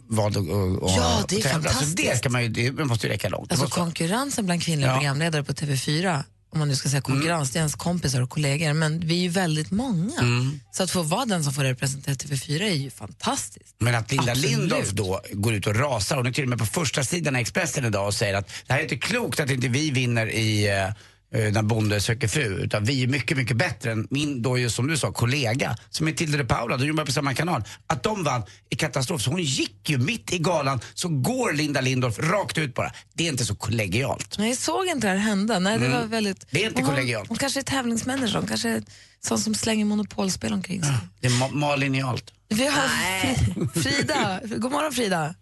vald 0.09 0.37
och, 0.37 0.47
och, 0.49 0.83
och 0.83 0.89
Ja, 0.97 1.23
det 1.29 1.35
är 1.37 1.41
tävla. 1.41 1.69
Fantastiskt. 1.69 1.97
det, 1.97 2.17
ska 2.17 2.29
man 2.29 2.43
ju, 2.43 2.49
det 2.71 2.85
måste 2.85 3.07
ju 3.07 3.13
räcka 3.13 3.29
långt. 3.29 3.51
Alltså 3.51 3.67
konkurrensen 3.67 4.45
bland 4.45 4.63
kvinnliga 4.63 4.89
Ja. 4.89 4.93
programledare 4.95 5.43
på 5.43 5.53
TV4, 5.53 6.23
om 6.51 6.59
man 6.59 6.67
nu 6.67 6.75
ska 6.75 6.89
säga 6.89 7.01
konkurrens, 7.01 7.51
det 7.51 7.57
är 7.57 7.61
ens 7.61 7.75
kompisar 7.75 8.21
och 8.21 8.29
kollegor, 8.29 8.73
men 8.73 8.99
vi 8.99 9.13
är 9.17 9.21
ju 9.21 9.29
väldigt 9.29 9.71
många. 9.71 10.11
Så 10.71 10.83
att 10.83 10.91
få 10.91 11.01
vara 11.01 11.25
den 11.25 11.43
som 11.43 11.53
får 11.53 11.63
representera 11.63 12.15
TV4 12.15 12.61
är 12.61 12.73
ju 12.75 12.89
fantastiskt. 12.89 13.75
Men 13.79 13.95
att 13.95 14.11
Linda 14.11 14.31
Absolut. 14.31 14.51
Lindorff 14.59 14.89
då 14.91 15.21
går 15.31 15.53
ut 15.53 15.67
och 15.67 15.75
rasar, 15.75 16.15
hon 16.17 16.25
är 16.27 16.31
till 16.31 16.43
och 16.43 16.49
med 16.49 16.59
på 16.59 16.65
första 16.65 17.03
sidan 17.03 17.35
i 17.35 17.39
Expressen 17.39 17.85
idag 17.85 18.07
och 18.07 18.13
säger 18.13 18.33
att 18.33 18.47
det 18.67 18.73
här 18.73 18.79
är 18.79 18.83
inte 18.83 18.97
klokt 18.97 19.39
att 19.39 19.49
inte 19.49 19.67
vi 19.67 19.91
vinner 19.91 20.27
i 20.27 20.67
eh, 20.67 20.87
när 21.31 21.61
Bonde 21.63 22.01
söker 22.01 22.27
fru, 22.27 22.57
utan 22.63 22.83
vi 22.83 23.03
är 23.03 23.07
mycket, 23.07 23.37
mycket 23.37 23.57
bättre 23.57 23.91
än 23.91 24.07
min, 24.09 24.41
då 24.41 24.57
ju 24.57 24.69
som 24.69 24.87
du 24.87 24.97
sa, 24.97 25.11
kollega 25.11 25.75
som 25.89 26.07
är 26.07 26.11
Tilde 26.11 26.37
de 26.37 26.43
Paula, 26.43 26.77
de 26.77 26.85
jobbar 26.87 27.05
på 27.05 27.11
samma 27.11 27.33
kanal. 27.33 27.63
Att 27.87 28.03
de 28.03 28.23
vann 28.23 28.43
är 28.69 28.75
katastrof. 28.75 29.21
Så 29.21 29.31
hon 29.31 29.41
gick 29.41 29.89
ju 29.89 29.97
mitt 29.97 30.33
i 30.33 30.37
galan, 30.39 30.79
så 30.93 31.07
går 31.09 31.53
Linda 31.53 31.81
Lindorff 31.81 32.19
rakt 32.19 32.57
ut 32.57 32.73
bara. 32.75 32.91
Det 33.13 33.23
är 33.23 33.29
inte 33.31 33.45
så 33.45 33.55
kollegialt. 33.55 34.35
Nej, 34.37 34.47
jag 34.47 34.57
såg 34.57 34.85
inte 34.87 35.07
det 35.07 35.11
här 35.13 35.17
hända. 35.19 35.59
Nej, 35.59 35.79
det 35.79 35.89
var 35.89 36.05
väldigt... 36.05 36.43
Mm. 36.43 36.47
Det 36.51 36.63
är 36.63 36.67
inte 36.69 36.81
hon, 36.81 36.89
kollegialt. 36.89 37.29
Hon 37.29 37.37
kanske 37.37 37.59
är 37.59 37.63
tävlingsmänniska, 37.63 38.37
hon 38.39 38.47
kanske 38.47 38.69
är 38.69 38.83
sån 39.19 39.37
som 39.39 39.55
slänger 39.55 39.85
monopolspel 39.85 40.53
omkring 40.53 40.83
sig. 40.83 40.93
Det 41.19 41.27
är 41.27 41.31
ma- 41.31 41.53
malinialt. 41.55 42.33
Vi 42.49 42.67
har 42.67 42.87
Fri- 42.87 43.67
Frida. 43.83 44.39
God 44.57 44.71
morgon 44.71 44.91
Frida. 44.91 45.35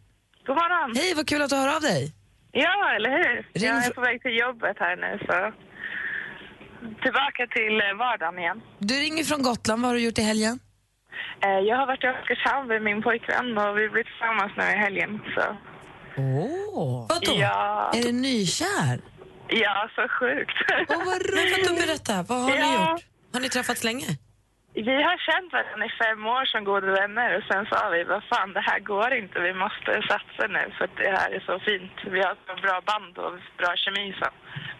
God 0.47 0.55
morgon. 0.55 0.95
Hej, 0.95 1.13
vad 1.15 1.27
kul 1.27 1.41
att 1.41 1.49
du 1.49 1.55
hör 1.55 1.75
av 1.75 1.81
dig. 1.81 2.13
Ja, 2.51 2.95
eller 2.95 3.09
hur? 3.09 3.35
Ring 3.59 3.69
Jag 3.69 3.85
är 3.85 3.89
på 3.91 4.01
väg 4.01 4.21
till 4.21 4.37
jobbet 4.39 4.75
här 4.79 4.95
nu, 4.95 5.11
så... 5.27 5.66
Tillbaka 7.03 7.47
till 7.55 7.75
eh, 7.81 7.97
vardagen 7.99 8.39
igen. 8.39 8.61
Du 8.79 8.93
ringer 8.95 9.23
från 9.23 9.41
Gotland, 9.43 9.81
vad 9.81 9.89
har 9.89 9.95
du 9.95 10.01
gjort 10.05 10.17
i 10.19 10.21
helgen? 10.21 10.59
Eh, 11.43 11.49
Jag 11.69 11.77
har 11.77 11.87
varit 11.87 12.03
i 12.03 12.07
Oskarshamn 12.07 12.67
med 12.67 12.81
min 12.81 13.01
pojkvän 13.01 13.57
och 13.57 13.77
vi 13.77 13.89
blir 13.89 14.03
tillsammans 14.03 14.51
nu 14.57 14.63
i 14.63 14.77
helgen. 14.85 15.21
Så. 15.35 15.45
Åh. 16.17 17.05
Vadå? 17.09 17.33
Ja, 17.39 17.91
Är 17.95 18.01
du 18.03 18.11
nykär? 18.11 18.99
ja, 19.47 19.89
så 19.95 20.07
sjukt. 20.19 20.57
Åh, 20.89 21.05
vad 21.05 21.21
roligt. 21.21 21.67
du 21.69 21.75
berätta, 21.87 22.23
vad 22.29 22.41
har 22.41 22.49
ni 22.49 22.57
Ja. 22.59 22.91
gjort? 22.91 23.01
Har 23.33 23.39
ni 23.41 23.49
träffats 23.49 23.83
länge? 23.83 24.05
Vi 24.83 25.03
har 25.03 25.17
känt 25.17 25.53
varandra 25.53 25.85
i 25.85 25.89
fem 26.03 26.25
år 26.25 26.45
som 26.45 26.63
goda 26.63 26.87
vänner 27.01 27.37
och 27.37 27.43
sen 27.43 27.65
sa 27.65 27.89
vi, 27.89 28.03
vad 28.03 28.23
fan, 28.23 28.53
det 28.53 28.59
här 28.69 28.79
går 28.79 29.13
inte, 29.13 29.39
vi 29.39 29.53
måste 29.53 29.91
satsa 30.09 30.47
nu 30.47 30.63
för 30.77 30.89
det 30.97 31.17
här 31.19 31.29
är 31.31 31.39
så 31.39 31.59
fint. 31.59 31.91
Vi 32.13 32.19
har 32.21 32.35
så 32.47 32.61
bra 32.61 32.81
band 32.85 33.17
och 33.17 33.33
bra 33.57 33.71
kemi 33.75 34.15
så 34.19 34.25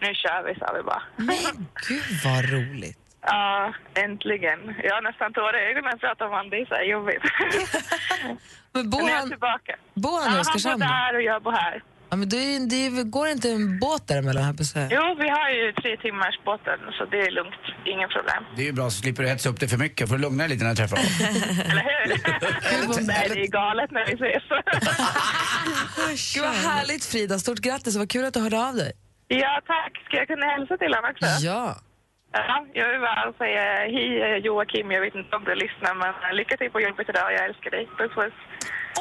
nu 0.00 0.14
kör 0.14 0.42
vi, 0.46 0.54
sa 0.60 0.72
vi 0.76 0.82
bara. 0.82 1.02
Men 1.16 1.66
gud 1.88 2.10
vad 2.24 2.44
roligt. 2.54 2.98
Ja, 3.20 3.72
äntligen. 3.94 4.74
Jag 4.84 4.94
har 4.94 5.02
nästan 5.02 5.32
tårar 5.32 5.58
i 5.58 5.66
ögonen 5.70 5.84
när 5.84 5.90
jag 5.90 6.00
pratar 6.00 6.24
om 6.26 6.30
honom, 6.32 6.50
det 6.50 6.56
är 6.60 6.66
så 6.66 6.74
här 6.74 6.82
jobbigt. 6.82 7.22
Men 8.72 8.90
bor 8.90 8.98
nu 9.02 9.06
är 9.08 9.10
jag 9.12 9.18
han, 9.18 9.28
tillbaka. 9.30 9.76
bor 9.94 10.18
han 10.20 10.22
i 10.22 10.26
Ja, 10.26 10.30
han 10.30 10.40
Oskarshamn? 10.40 10.80
bor 10.80 10.86
där 10.88 11.14
och 11.16 11.22
jag 11.22 11.42
bor 11.42 11.52
här. 11.52 11.82
Ja, 12.10 12.16
men 12.16 12.28
det, 12.28 12.36
är- 12.36 12.66
det 12.96 13.02
går 13.04 13.28
inte 13.28 13.50
en 13.50 13.78
båt 13.78 14.06
däremellan 14.08 14.44
här 14.44 14.52
på 14.52 14.64
så 14.64 14.78
här. 14.78 14.88
Jo, 14.90 15.16
vi 15.18 15.28
har 15.28 15.48
ju 15.50 15.72
tre 15.72 15.96
timmars 15.96 16.40
båten 16.44 16.78
så 16.98 17.04
det 17.04 17.20
är 17.20 17.30
lugnt. 17.30 17.54
Inga 17.84 18.08
problem. 18.08 18.42
Det 18.56 18.62
är 18.62 18.66
ju 18.66 18.72
bra 18.72 18.90
så 18.90 18.96
slipper 19.02 19.22
du 19.22 19.28
hetsa 19.28 19.48
upp 19.48 19.60
det 19.60 19.68
för 19.68 19.76
mycket, 19.76 20.08
får 20.08 20.16
du 20.16 20.22
lugna 20.22 20.42
dig 20.42 20.48
lite 20.52 20.64
när 20.64 20.70
du 20.70 20.76
träffar 20.76 20.96
honom. 20.96 21.12
Eller 21.70 21.84
hur? 21.88 23.06
Nej, 23.06 23.28
det 23.34 23.40
är 23.42 23.46
galet 23.46 23.90
när 23.90 24.04
vi 24.06 24.12
ses. 24.12 24.44
Gud 26.34 26.42
vad 26.44 26.54
härligt 26.54 27.04
Frida, 27.04 27.38
stort 27.38 27.58
grattis 27.58 27.94
och 27.96 28.00
vad 28.00 28.10
kul 28.10 28.24
att 28.24 28.34
du 28.34 28.40
hörde 28.40 28.60
av 28.68 28.74
dig. 28.74 28.92
ja, 29.28 29.60
tack. 29.66 29.92
Ska 30.06 30.16
jag 30.16 30.26
kunna 30.28 30.46
hälsa 30.46 30.76
till 30.76 30.92
honom 30.94 31.10
också? 31.10 31.26
Ja. 31.46 31.76
Ja, 32.32 32.66
jag 32.74 32.88
vill 32.92 33.00
bara 33.00 33.32
säga 33.42 33.62
hej 33.94 34.22
eh, 34.22 34.36
Joakim, 34.46 34.90
jag 34.90 35.00
vet 35.00 35.14
inte 35.14 35.36
om 35.36 35.44
du 35.44 35.54
lyssnar 35.54 35.94
men 35.94 36.08
eh, 36.08 36.34
lycka 36.40 36.56
till 36.56 36.70
på 36.70 36.80
jobbet 36.80 37.08
idag, 37.08 37.32
jag 37.32 37.44
älskar 37.48 37.70
dig. 37.70 37.84
Puss 37.98 38.12
puss. 38.18 38.34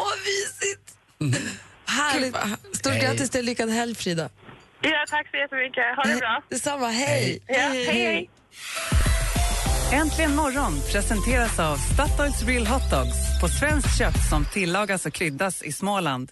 Åh, 0.04 0.14
mysigt! 0.28 0.86
Härligt. 1.98 2.36
Stort 2.74 2.92
Hej. 2.94 3.02
grattis 3.02 3.30
till 3.30 3.46
lyckad 3.46 3.70
helg 3.70 3.96
Frida. 3.96 4.30
Ja, 4.82 5.06
tack 5.10 5.28
så 5.32 5.38
jättemycket. 5.38 5.84
Ha 5.96 6.04
det 6.04 6.20
bra. 6.20 6.42
Detsamma, 6.50 6.88
hej! 6.88 7.44
Ja, 7.48 7.56
hej, 7.58 7.86
hej. 7.86 8.30
Äntligen 9.94 10.36
morgon 10.36 10.82
presenteras 10.92 11.60
av 11.60 11.78
Statoils 11.78 12.44
Real 12.44 12.68
Hot 12.68 12.92
Dogs 12.92 13.42
på 13.42 13.48
svenskt 13.48 13.98
kött 13.98 14.30
som 14.30 14.46
tillagas 14.46 15.06
och 15.06 15.14
kryddas 15.14 15.62
i 15.64 15.72
Småland. 15.72 16.32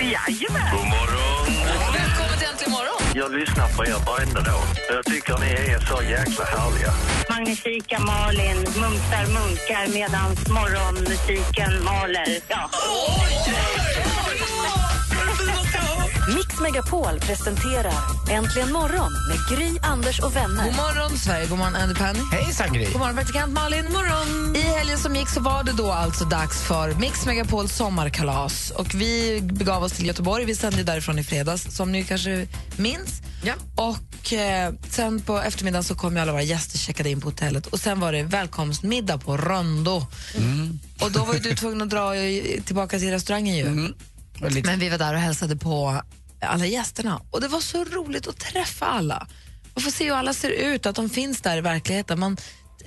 Jajamän. 0.00 0.70
God 0.72 0.86
morgon! 0.86 1.46
Välkommen 1.94 2.38
till 2.38 2.48
Äntligen 2.48 2.72
morgon! 2.72 3.02
Jag 3.14 3.32
lyssnar 3.34 3.76
på 3.76 3.84
er 3.84 4.06
varenda 4.06 4.40
dag. 4.40 4.62
Jag 4.90 5.04
tycker 5.04 5.38
ni 5.38 5.72
är 5.72 5.80
så 5.80 6.02
jäkla 6.02 6.44
härliga. 6.44 6.92
Magnifika 7.30 7.98
Malin 7.98 8.56
mumsar 8.56 9.26
munkar 9.26 9.92
medan 9.92 10.30
morgonmusiken 10.54 11.84
maler. 11.84 12.26
Ja. 12.48 12.70
Mix 16.34 16.60
Megapol 16.60 17.20
presenterar 17.20 17.94
Äntligen 18.30 18.72
morgon 18.72 19.12
med 19.28 19.58
Gry, 19.58 19.78
Anders 19.82 20.20
och 20.20 20.36
vänner. 20.36 20.64
God 20.64 20.76
morgon 20.76 21.18
Sverige, 21.18 21.46
god 21.46 21.58
morgon 21.58 21.76
Andy 21.76 21.94
Panny. 21.94 22.18
Hejsan 22.32 22.72
Gry! 22.72 22.84
God 22.84 22.98
morgon 22.98 23.16
praktikant 23.16 23.52
Malin. 23.52 23.84
Morgon. 23.84 24.56
I 24.56 24.60
helgen 24.60 24.98
som 24.98 25.16
gick 25.16 25.28
så 25.28 25.40
var 25.40 25.64
det 25.64 25.72
då 25.72 25.92
alltså 25.92 26.24
dags 26.24 26.62
för 26.62 26.94
Mix 26.94 27.26
Megapols 27.26 27.76
sommarkalas. 27.76 28.70
Och 28.70 28.94
vi 28.94 29.40
begav 29.42 29.82
oss 29.82 29.92
till 29.92 30.06
Göteborg. 30.06 30.44
Vi 30.44 30.54
sände 30.54 30.82
därifrån 30.82 31.18
i 31.18 31.24
fredags, 31.24 31.76
som 31.76 31.92
ni 31.92 32.04
kanske 32.04 32.48
minns. 32.76 33.22
Ja. 33.42 33.54
Och 33.74 34.32
eh, 34.32 34.72
sen 34.90 35.20
på 35.20 35.38
eftermiddagen 35.38 35.84
så 35.84 35.94
kom 35.94 36.16
ju 36.16 36.22
alla 36.22 36.32
våra 36.32 36.42
gäster 36.42 36.78
checkade 36.78 37.10
in 37.10 37.20
på 37.20 37.28
hotellet. 37.28 37.66
Och 37.66 37.80
sen 37.80 38.00
var 38.00 38.12
det 38.12 38.22
välkomstmiddag 38.22 39.18
på 39.18 39.36
Röndo. 39.36 40.06
Och 41.00 41.12
då 41.12 41.24
var 41.24 41.34
ju 41.34 41.40
du 41.40 41.54
tvungen 41.54 41.82
att 41.82 41.90
dra 41.90 42.12
tillbaka 42.64 42.98
till 42.98 43.10
restaurangen 43.10 43.56
ju. 43.56 43.84
Och 43.84 43.90
lite- 44.40 44.68
Men 44.70 44.78
vi 44.78 44.88
var 44.88 44.98
där 44.98 45.14
och 45.14 45.20
hälsade 45.20 45.56
på 45.56 46.02
alla 46.40 46.66
gästerna. 46.66 47.22
Och 47.30 47.40
det 47.40 47.48
var 47.48 47.60
så 47.60 47.84
roligt 47.84 48.26
att 48.28 48.38
träffa 48.38 48.86
alla. 48.86 49.28
Och 49.74 49.82
få 49.82 49.90
se 49.90 50.04
hur 50.04 50.12
alla 50.14 50.34
ser 50.34 50.50
ut, 50.50 50.86
att 50.86 50.96
de 50.96 51.10
finns 51.10 51.40
där 51.40 51.56
i 51.56 51.60
verkligheten. 51.60 52.20
Man 52.20 52.36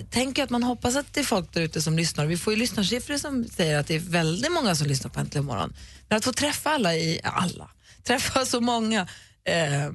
tänker 0.09 0.43
att 0.43 0.49
man 0.49 0.63
hoppas 0.63 0.95
att 0.95 1.13
det 1.13 1.19
är 1.19 1.23
folk 1.23 1.53
där 1.53 1.61
ute 1.61 1.81
som 1.81 1.95
lyssnar. 1.97 2.25
Vi 2.25 2.37
får 2.37 2.53
ju 2.53 2.59
lyssnarsiffror 2.59 3.17
som 3.17 3.45
säger 3.47 3.79
att 3.79 3.87
det 3.87 3.95
är 3.95 3.99
väldigt 3.99 4.51
många 4.51 4.75
som 4.75 4.87
lyssnar 4.87 5.09
på 5.11 5.19
Äntligen 5.19 5.45
morgon. 5.45 5.73
Men 6.09 6.17
att 6.17 6.23
få 6.25 6.33
träffa 6.33 6.69
alla, 6.69 6.95
i, 6.95 7.19
alla, 7.23 7.69
träffa 8.03 8.45
så 8.45 8.61
många 8.61 9.07
eh, 9.43 9.87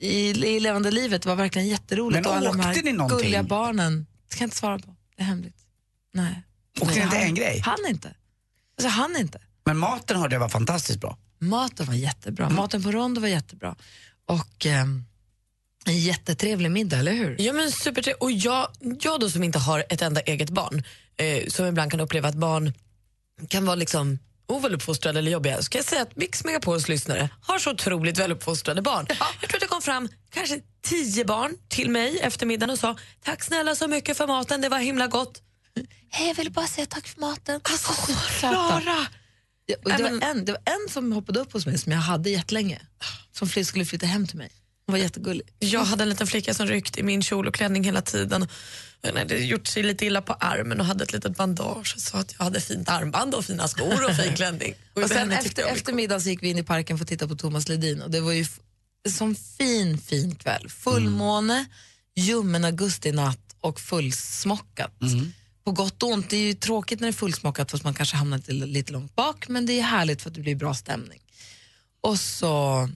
i, 0.00 0.30
i 0.30 0.60
levande 0.60 0.90
livet 0.90 1.26
var 1.26 1.34
verkligen 1.36 1.68
jätteroligt. 1.68 2.22
Men 2.22 2.30
och 2.30 2.36
alla 2.36 2.50
de 2.52 2.60
här 2.60 3.08
gulliga 3.08 3.42
barnen, 3.42 4.06
det 4.30 4.36
kan 4.36 4.44
jag 4.44 4.46
inte 4.46 4.56
svara 4.56 4.78
på. 4.78 4.96
Det 5.16 5.22
är 5.22 5.26
hemligt. 5.26 5.56
Nej. 6.14 6.42
Åkte 6.80 6.94
ni 6.94 7.02
inte 7.04 7.16
en 7.18 7.34
grej? 7.34 7.60
Han 7.64 7.78
inte. 7.88 8.14
Alltså 8.78 8.88
han 8.88 9.16
inte. 9.16 9.38
Men 9.68 9.78
maten 9.78 10.16
hörde 10.16 10.34
jag 10.34 10.40
var 10.40 10.48
fantastiskt 10.48 11.00
bra. 11.00 11.16
Maten 11.38 11.86
var 11.86 11.94
jättebra. 11.94 12.50
Maten 12.50 12.82
på 12.82 12.92
Rondo 12.92 13.20
var 13.20 13.28
jättebra. 13.28 13.76
Och 14.26 14.66
ehm, 14.66 15.04
en 15.84 15.98
jättetrevlig 15.98 16.70
middag, 16.70 16.96
eller 16.96 17.12
hur? 17.12 17.36
Ja 17.38 17.52
men 17.52 17.72
supertrevligt. 17.72 18.22
Och 18.22 18.32
jag, 18.32 18.68
jag 19.00 19.20
då 19.20 19.30
som 19.30 19.42
inte 19.42 19.58
har 19.58 19.84
ett 19.88 20.02
enda 20.02 20.20
eget 20.20 20.50
barn, 20.50 20.82
eh, 21.16 21.48
som 21.48 21.66
ibland 21.66 21.90
kan 21.90 22.00
uppleva 22.00 22.28
att 22.28 22.34
barn 22.34 22.72
kan 23.48 23.66
vara 23.66 23.76
liksom 23.76 24.18
oväluppfostrade 24.46 25.18
eller 25.18 25.30
jobbiga, 25.30 25.62
så 25.62 25.70
kan 25.70 25.78
jag 25.78 25.86
säga 25.86 26.02
att 26.02 26.16
Mix 26.16 26.44
Megapols 26.44 26.88
lyssnare 26.88 27.28
har 27.42 27.58
så 27.58 27.70
otroligt 27.70 28.18
väluppfostrade 28.18 28.82
barn. 28.82 29.06
Jag 29.40 29.48
tror 29.50 29.56
att 29.56 29.60
det 29.60 29.66
kom 29.66 29.82
fram 29.82 30.08
kanske 30.30 30.60
tio 30.82 31.24
barn 31.24 31.54
till 31.68 31.90
mig 31.90 32.18
efter 32.20 32.46
middagen 32.46 32.70
och 32.70 32.78
sa 32.78 32.96
tack 33.22 33.42
snälla 33.42 33.74
så 33.74 33.88
mycket 33.88 34.16
för 34.16 34.26
maten, 34.26 34.60
det 34.60 34.68
var 34.68 34.78
himla 34.78 35.06
gott. 35.06 35.42
Hej, 36.10 36.28
jag 36.28 36.34
ville 36.34 36.50
bara 36.50 36.66
säga 36.66 36.86
tack 36.86 37.08
för 37.08 37.20
maten. 37.20 37.60
Alltså, 37.64 37.92
söta. 37.92 38.38
Klara! 38.38 39.06
Och 39.84 39.90
det, 39.90 40.02
var 40.02 40.30
en, 40.30 40.44
det 40.44 40.52
var 40.52 40.60
en 40.64 40.88
som 40.88 41.12
hoppade 41.12 41.40
upp 41.40 41.52
hos 41.52 41.66
mig 41.66 41.78
som 41.78 41.92
jag 41.92 41.98
hade 41.98 42.30
jättelänge. 42.30 42.80
Som 43.32 43.48
skulle 43.64 43.84
flytta 43.84 44.06
hem 44.06 44.26
till 44.26 44.36
mig. 44.38 44.50
Hon 44.86 44.92
var 44.92 44.98
jättegullig. 44.98 45.46
Jag 45.58 45.84
hade 45.84 46.02
en 46.02 46.08
liten 46.08 46.26
flicka 46.26 46.54
som 46.54 46.66
ryckte 46.66 47.00
i 47.00 47.02
min 47.02 47.22
kjol 47.22 47.46
och 47.46 47.54
klänning 47.54 47.84
hela 47.84 48.02
tiden. 48.02 48.48
Hon 49.02 49.16
hade 49.16 49.38
gjort 49.38 49.66
sig 49.66 49.82
lite 49.82 50.06
illa 50.06 50.22
på 50.22 50.32
armen 50.32 50.80
och 50.80 50.86
hade 50.86 51.04
ett 51.04 51.12
litet 51.12 51.36
bandage 51.36 51.94
och 51.96 52.02
sa 52.02 52.18
att 52.18 52.34
jag 52.38 52.44
hade 52.44 52.60
fint 52.60 52.88
armband 52.88 53.34
och 53.34 53.44
fina 53.44 53.68
skor 53.68 54.04
och 54.04 54.16
fin 54.16 54.34
klänning. 54.36 54.74
Och 54.94 55.08
sen 55.08 55.18
henne 55.18 55.42
tyckte 55.42 55.62
efter, 55.62 55.74
efter 55.74 55.92
middagen 55.92 56.20
gick 56.20 56.42
vi 56.42 56.48
in 56.48 56.58
i 56.58 56.62
parken 56.62 56.98
för 56.98 57.04
att 57.04 57.08
titta 57.08 57.28
på 57.28 57.36
Thomas 57.36 57.68
Ledin 57.68 58.02
och 58.02 58.10
det 58.10 58.20
var 58.20 58.32
ju 58.32 58.46
som 59.08 59.34
fin, 59.34 59.98
fin 59.98 60.34
kväll. 60.34 60.68
Fullmåne, 60.68 61.66
ljummen 62.16 62.64
augustinatt 62.64 63.56
och 63.60 63.80
fullsmockat. 63.80 64.92
På 65.68 65.72
gott 65.72 66.02
och 66.02 66.08
ont, 66.08 66.30
det 66.30 66.36
är 66.36 66.46
ju 66.46 66.54
tråkigt 66.54 67.00
när 67.00 67.06
det 67.06 67.10
är 67.10 67.12
fullsmockat 67.12 67.70
fast 67.70 67.84
man 67.84 67.94
kanske 67.94 68.16
hamnar 68.16 68.38
lite, 68.38 68.52
lite 68.52 68.92
långt 68.92 69.16
bak, 69.16 69.48
men 69.48 69.66
det 69.66 69.78
är 69.78 69.82
härligt 69.82 70.22
för 70.22 70.30
att 70.30 70.34
det 70.34 70.40
blir 70.40 70.54
bra 70.54 70.74
stämning. 70.74 71.20
Och 72.00 72.18
så 72.18 72.88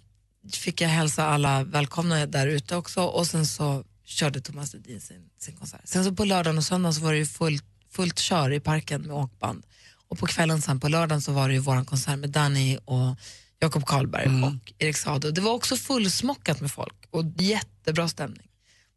fick 0.52 0.80
jag 0.80 0.88
hälsa 0.88 1.26
alla 1.26 1.64
välkomna 1.64 2.26
där 2.26 2.46
ute 2.46 2.76
också 2.76 3.02
och 3.02 3.26
sen 3.26 3.46
så 3.46 3.84
körde 4.04 4.40
Thomas 4.40 4.74
Ledin 4.74 5.00
sin, 5.00 5.30
sin 5.38 5.56
konsert. 5.56 5.80
Sen 5.84 6.04
så 6.04 6.12
på 6.12 6.24
lördagen 6.24 6.58
och 6.58 6.64
söndagen 6.64 6.94
så 6.94 7.00
var 7.00 7.12
det 7.12 7.18
ju 7.18 7.26
fullt, 7.26 7.64
fullt 7.90 8.18
kör 8.18 8.52
i 8.52 8.60
parken 8.60 9.02
med 9.02 9.16
åkband. 9.16 9.66
Och 10.08 10.18
på 10.18 10.26
kvällen 10.26 10.62
sen 10.62 10.80
på 10.80 10.88
lördagen 10.88 11.22
så 11.22 11.32
var 11.32 11.48
det 11.48 11.54
ju 11.54 11.60
våran 11.60 11.84
konsert 11.84 12.18
med 12.18 12.30
Danny 12.30 12.78
och 12.84 13.16
Jakob 13.60 13.86
Karlberg 13.86 14.44
och 14.44 14.72
Erik 14.78 14.96
Saade. 14.96 15.32
Det 15.32 15.40
var 15.40 15.52
också 15.52 15.76
fullsmockat 15.76 16.60
med 16.60 16.70
folk 16.70 16.96
och 17.10 17.24
jättebra 17.38 18.08
stämning. 18.08 18.48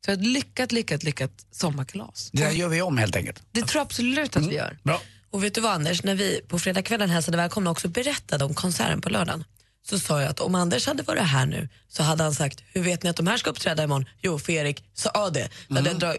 Så 0.06 0.12
ett 0.12 0.26
lyckat, 0.26 0.72
lyckat, 0.72 1.04
lyckat 1.04 1.32
sommarkalas. 1.52 2.30
Det 2.34 2.44
där 2.44 2.52
gör 2.52 2.68
vi 2.68 2.82
om 2.82 2.98
helt 2.98 3.16
enkelt. 3.16 3.44
Det 3.52 3.62
tror 3.62 3.80
jag 3.80 3.86
absolut 3.86 4.36
att 4.38 4.46
vi 4.46 4.56
gör. 4.56 4.78
Bra. 4.84 5.02
Och 5.30 5.44
vet 5.44 5.56
du 5.56 5.62
vad 5.62 5.72
Anders, 5.72 6.04
när 6.04 6.16
vi 6.16 6.42
på 6.48 6.60
fredagskvällen 6.60 7.10
hälsade 7.10 7.38
välkomna 7.38 7.72
också 7.72 7.88
berättade 7.88 8.46
om 8.46 8.54
konserten 8.54 9.02
på 9.02 9.10
lördagen 9.10 9.44
så 9.90 10.00
sa 10.00 10.22
jag 10.22 10.30
att 10.30 10.40
om 10.40 10.56
Anders 10.56 10.88
hade 10.88 11.04
varit 11.04 11.24
här 11.24 11.46
nu 11.46 11.70
så 11.88 12.04
hade 12.04 12.24
han 12.24 12.36
sagt, 12.36 12.64
hur 12.74 12.84
vet 12.84 13.04
ni 13.04 13.10
att 13.10 13.16
de 13.16 13.28
här 13.28 13.38
ska 13.38 13.50
uppträda 13.50 13.84
imorgon? 13.84 14.06
Jo, 14.22 14.40
för 14.40 14.54
Erik 14.54 14.84
sa 14.94 15.30
det. 15.30 15.50
Mm. 15.70 16.00
Dra... 16.00 16.16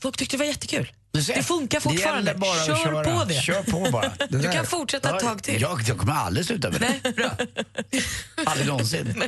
Folk 0.00 0.16
tyckte 0.16 0.36
det 0.36 0.38
var 0.38 0.46
jättekul. 0.46 0.92
Det 1.10 1.42
funkar 1.42 1.80
fortfarande. 1.80 2.30
gäller 2.30 2.40
bara 2.40 2.64
Kör 2.66 2.76
köra. 2.76 3.04
på 3.04 3.24
det. 3.24 3.34
Kör 3.34 3.62
på 3.62 3.90
bara. 3.90 4.12
Det 4.28 4.38
Du 4.38 4.52
kan 4.52 4.66
fortsätta 4.66 5.16
ett 5.16 5.22
tag 5.22 5.42
till. 5.42 5.60
Jag, 5.60 5.82
jag 5.86 5.98
kommer 5.98 6.12
aldrig 6.12 6.46
sluta 6.46 6.70
med 6.70 6.80
det. 6.80 7.00
Nej, 7.04 7.12
bra. 7.12 7.30
Aldrig 8.46 8.66
någonsin. 8.66 9.22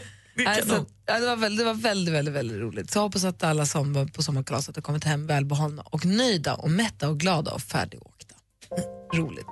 Alltså, 0.47 0.85
det, 1.05 1.27
var 1.27 1.37
väldigt, 1.37 1.59
det 1.59 1.65
var 1.65 1.75
väldigt, 1.75 2.15
väldigt, 2.15 2.35
väldigt 2.35 2.61
roligt. 2.61 2.91
Så 2.91 2.99
jag 2.99 3.03
hoppas 3.03 3.25
att 3.25 3.43
alla 3.43 3.67
som 3.67 3.93
var 3.93 4.07
på 4.07 4.23
sommarkalaset 4.23 4.77
har 4.77 4.83
kommit 4.83 5.05
hem 5.05 5.27
välbehållna 5.27 5.83
och 5.83 6.07
nöjda 6.07 6.55
och 6.55 6.71
mätta 6.71 7.09
och 7.09 7.21
glada 7.21 7.53
och 7.53 7.61
färdigåkta. 7.61 8.35
Roligt. 9.15 9.47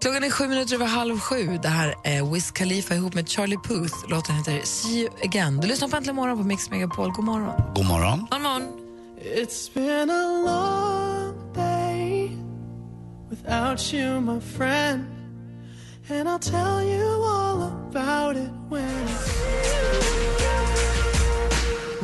Klockan 0.00 0.24
är 0.24 0.30
sju 0.30 0.48
minuter 0.48 0.74
över 0.74 0.86
halv 0.86 1.18
sju. 1.18 1.58
Det 1.62 1.68
här 1.68 1.94
är 2.04 2.32
Wiz 2.32 2.50
Khalifa 2.50 2.94
ihop 2.94 3.14
med 3.14 3.28
Charlie 3.28 3.58
Puth. 3.64 3.94
Låten 4.08 4.34
heter 4.34 4.60
See 4.64 5.00
you 5.00 5.10
again. 5.24 5.56
Du 5.56 5.68
lyssnar 5.68 5.88
på 5.88 5.96
Äntligen 5.96 6.16
morgon 6.16 6.38
på 6.38 6.44
Mix 6.44 6.70
Megapol. 6.70 7.10
God 7.10 7.24
morgon. 7.24 7.74
God 7.74 7.86
morgon. 7.86 8.26
God 8.30 8.40
morgon. 8.40 8.62
It's 9.22 9.74
been 9.74 10.10
a 10.10 10.42
long 10.46 11.54
day 11.54 12.30
without 13.30 13.94
you, 13.94 14.20
my 14.20 14.40
friend. 14.40 15.15
And 16.08 16.28
I'll 16.28 16.38
tell 16.38 16.82
you 16.82 17.24
all 17.24 17.62
about 17.62 18.36
it 18.36 18.50
when 18.70 19.08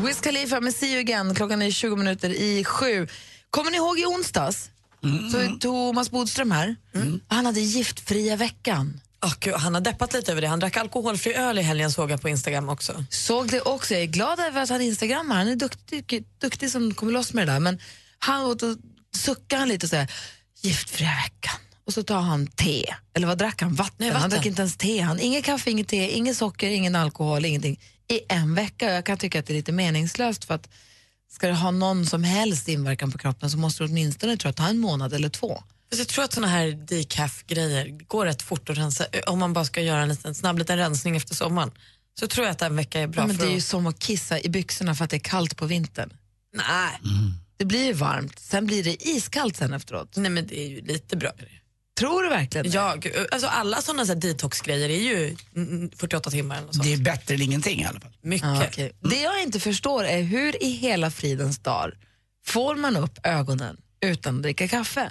Wiz 0.07 0.21
Khalifa 0.21 0.61
med 0.61 0.75
See 0.75 0.93
you 0.93 1.01
again. 1.01 1.35
Klockan 1.35 1.63
är 1.63 1.71
20 1.71 1.97
minuter 1.97 2.31
i 2.31 2.65
sju. 2.65 3.09
Kommer 3.51 3.71
ni 3.71 3.77
ihåg 3.77 3.99
i 3.99 4.05
onsdags? 4.05 4.71
Så 5.33 5.39
är 5.39 5.59
Thomas 5.59 6.11
Bodström 6.11 6.51
här. 6.51 6.77
Han 7.29 7.47
hade 7.47 7.61
giftfria 7.61 8.37
veckan. 8.37 9.01
Oh, 9.23 9.35
Gud, 9.41 9.55
han 9.55 9.75
har 9.75 9.81
deppat 9.81 10.13
lite 10.13 10.33
över 10.33 10.43
det. 10.43 10.49
Han 10.49 10.61
drack 10.61 10.77
alkoholfri 10.77 11.35
öl 11.35 11.59
i 11.59 11.63
helgen 11.63 11.93
såg 11.93 12.11
jag 12.11 12.21
på 12.23 12.29
Instagram 12.29 12.69
också. 12.69 13.05
Såg 13.11 13.49
det 13.49 13.61
också. 13.61 13.95
Jag 13.95 14.03
är 14.03 14.07
glad 14.07 14.41
över 14.41 14.63
att 14.63 14.69
han 14.69 14.81
instagrammar. 14.81 15.37
Han 15.37 15.49
är 15.49 15.57
duktig, 15.57 16.25
duktig 16.39 16.71
som 16.71 16.95
kommer 16.95 17.13
loss 17.13 17.33
med 17.33 17.49
det 17.49 17.53
där. 17.53 17.61
Men 17.61 17.79
han 18.19 18.45
och 18.45 18.57
då 18.57 18.77
suckar 19.17 19.59
han 19.59 19.69
lite 19.69 19.87
och 19.87 19.91
säger 19.91 20.13
giftfria 20.63 21.11
veckan. 21.25 21.61
Och 21.87 21.93
så 21.93 22.03
tar 22.03 22.21
han 22.21 22.47
te. 22.47 22.95
Eller 23.15 23.27
vad 23.27 23.39
drack 23.39 23.63
han? 23.63 23.75
Vatten. 23.75 23.95
Nej, 23.99 24.11
Han 24.11 24.15
vatten. 24.23 24.31
drack 24.31 24.47
inte 24.47 24.63
ens 24.63 24.77
te. 24.77 25.01
Han, 25.01 25.21
inget 25.21 25.45
kaffe, 25.45 25.71
inget 25.71 25.89
te, 25.89 26.11
inget 26.11 26.37
socker, 26.37 26.71
ingen 26.71 26.97
alkohol, 26.97 27.45
ingenting. 27.45 27.81
I 28.09 28.21
en 28.29 28.55
vecka. 28.55 28.93
Jag 28.93 29.07
kan 29.07 29.19
tycka 29.19 29.39
att 29.39 29.47
det 29.47 29.53
är 29.53 29.57
lite 29.57 29.73
meningslöst 29.73 30.45
för 30.45 30.55
att 30.55 30.69
ska 31.31 31.49
det 31.49 31.55
ha 31.55 31.71
någon 31.71 32.07
som 32.07 32.25
helst 32.25 32.69
inverkan 32.69 33.13
på 33.13 33.19
kroppen 33.19 33.51
så 33.51 33.59
måste 33.59 33.83
det 33.83 33.89
åtminstone 33.89 34.37
tror 34.37 34.49
jag, 34.49 34.57
ta 34.57 34.69
en 34.69 34.79
månad 34.79 35.13
eller 35.13 35.29
två. 35.29 35.63
Jag 35.99 36.09
tror 36.09 36.25
att 36.25 36.33
såna 36.33 36.47
här 36.47 36.73
decaf-grejer 36.73 37.89
går 38.07 38.27
rätt 38.27 38.43
fort 38.43 38.71
att 38.71 38.79
rensa. 38.79 39.07
Om 39.27 39.39
man 39.39 39.53
bara 39.53 39.65
ska 39.65 39.81
göra 39.81 40.03
en 40.03 40.09
liten, 40.09 40.35
snabb 40.35 40.59
liten 40.59 40.77
rensning 40.79 41.17
efter 41.17 41.35
sommaren 41.35 41.71
så 42.21 42.27
tror 42.27 42.47
jag 42.47 42.53
att 42.53 42.63
en 42.63 42.77
vecka 42.77 43.01
är 43.01 43.07
bra 43.07 43.23
Ja, 43.23 43.27
men 43.27 43.37
det 43.37 43.45
är 43.47 43.51
ju 43.51 43.57
att... 43.57 43.65
som 43.65 43.87
att 43.87 43.99
kissa 43.99 44.41
i 44.41 44.49
byxorna 44.49 44.95
för 44.95 45.05
att 45.05 45.11
det 45.11 45.17
är 45.17 45.21
kallt 45.21 45.57
på 45.57 45.67
vintern. 45.67 46.13
Nej. 46.57 47.01
Det 47.57 47.65
blir 47.65 47.85
ju 47.85 47.93
varmt, 47.93 48.39
sen 48.39 48.67
blir 48.67 48.85
det 48.85 49.09
iskallt 49.09 49.57
sen 49.57 49.73
efteråt. 49.73 50.17
Nej, 50.17 50.31
men 50.31 50.47
det 50.47 50.61
är 50.61 50.69
ju 50.69 50.81
lite 50.81 51.17
bra. 51.17 51.31
Tror 52.03 52.23
du 52.23 52.29
verkligen 52.29 52.67
det? 52.67 52.73
Ja, 52.73 52.95
gud, 52.99 53.13
alltså 53.31 53.49
alla 53.49 53.83
såna 53.83 54.07
så 54.07 54.15
detox-grejer 54.15 54.89
är 54.89 55.01
ju 55.01 55.37
mm, 55.57 55.91
48 55.97 56.31
timmar 56.31 56.57
eller 56.59 56.73
sånt. 56.73 56.85
Det 56.85 56.93
är 56.93 56.99
bättre 56.99 57.35
än 57.35 57.43
ingenting 57.43 57.81
i 57.81 57.85
alla 57.85 58.01
fall. 58.01 58.11
Mycket. 58.23 58.49
Ja, 58.49 58.65
okej. 58.69 58.93
Det 59.01 59.21
jag 59.23 59.43
inte 59.43 59.61
förstår 59.61 60.05
är 60.05 60.23
hur 60.23 60.63
i 60.63 60.71
hela 60.71 61.11
fridens 61.11 61.59
dag 61.59 61.93
får 62.47 62.75
man 62.75 62.97
upp 62.97 63.19
ögonen 63.27 63.77
utan 64.05 64.37
att 64.37 64.43
dricka 64.43 64.69
kaffe? 64.69 65.11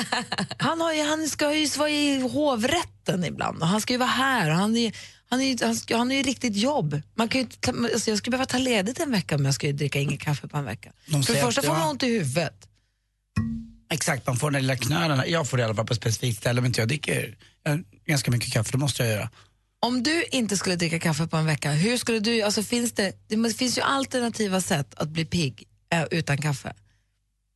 han, 0.58 0.80
har 0.80 0.92
ju, 0.92 1.02
han 1.02 1.28
ska 1.28 1.54
ju 1.54 1.66
vara 1.66 1.90
i 1.90 2.20
hovrätten 2.20 3.24
ibland 3.24 3.62
och 3.62 3.68
han 3.68 3.80
ska 3.80 3.92
ju 3.92 3.98
vara 3.98 4.08
här. 4.10 4.50
Och 4.50 4.56
han, 4.56 4.76
är, 4.76 4.92
han, 5.28 5.40
är, 5.40 5.44
ju- 5.44 5.66
han, 5.66 5.76
ska, 5.76 5.96
han 5.96 6.10
har 6.10 6.16
ju 6.16 6.22
riktigt 6.22 6.56
jobb. 6.56 7.02
Man 7.14 7.28
kan 7.28 7.40
ju, 7.40 7.46
alltså 7.92 8.10
jag 8.10 8.18
skulle 8.18 8.30
behöva 8.30 8.46
ta 8.46 8.58
ledigt 8.58 9.00
en 9.00 9.10
vecka 9.10 9.34
om 9.34 9.44
jag 9.44 9.54
skulle 9.54 9.72
dricka 9.72 9.98
inget 10.00 10.20
kaffe 10.20 10.48
på 10.48 10.56
en 10.56 10.64
vecka. 10.64 10.92
De 11.06 11.22
För 11.22 11.34
det 11.34 11.40
första 11.40 11.62
får 11.62 11.72
man 11.72 11.90
ont 11.90 12.02
i 12.02 12.06
huvudet. 12.06 12.68
Exakt, 13.92 14.26
man 14.26 14.36
får 14.36 14.50
den 14.50 14.52
där 14.52 14.60
lilla 14.60 14.76
knölen. 14.76 15.24
Jag 15.26 15.48
får 15.48 15.56
det 15.56 15.60
i 15.60 15.64
alla 15.64 15.74
fall 15.74 15.86
på 15.86 15.92
ett 15.92 16.00
specifikt 16.00 16.38
ställe 16.38 16.60
om 16.60 16.66
inte 16.66 16.80
jag 16.80 16.88
dricker 16.88 17.36
eh, 17.66 17.76
ganska 18.06 18.30
mycket 18.30 18.52
kaffe, 18.52 18.72
det 18.72 18.78
måste 18.78 19.02
jag 19.02 19.12
göra. 19.12 19.30
Om 19.80 20.02
du 20.02 20.24
inte 20.30 20.56
skulle 20.56 20.76
dricka 20.76 20.98
kaffe 20.98 21.26
på 21.26 21.36
en 21.36 21.46
vecka, 21.46 21.72
hur 21.72 21.96
skulle 21.96 22.20
du, 22.20 22.42
alltså 22.42 22.62
finns 22.62 22.92
det, 22.92 23.12
det 23.28 23.56
finns 23.56 23.78
ju 23.78 23.82
alternativa 23.82 24.60
sätt 24.60 24.94
att 24.96 25.08
bli 25.08 25.24
pigg 25.24 25.64
eh, 25.92 26.04
utan 26.10 26.38
kaffe. 26.38 26.72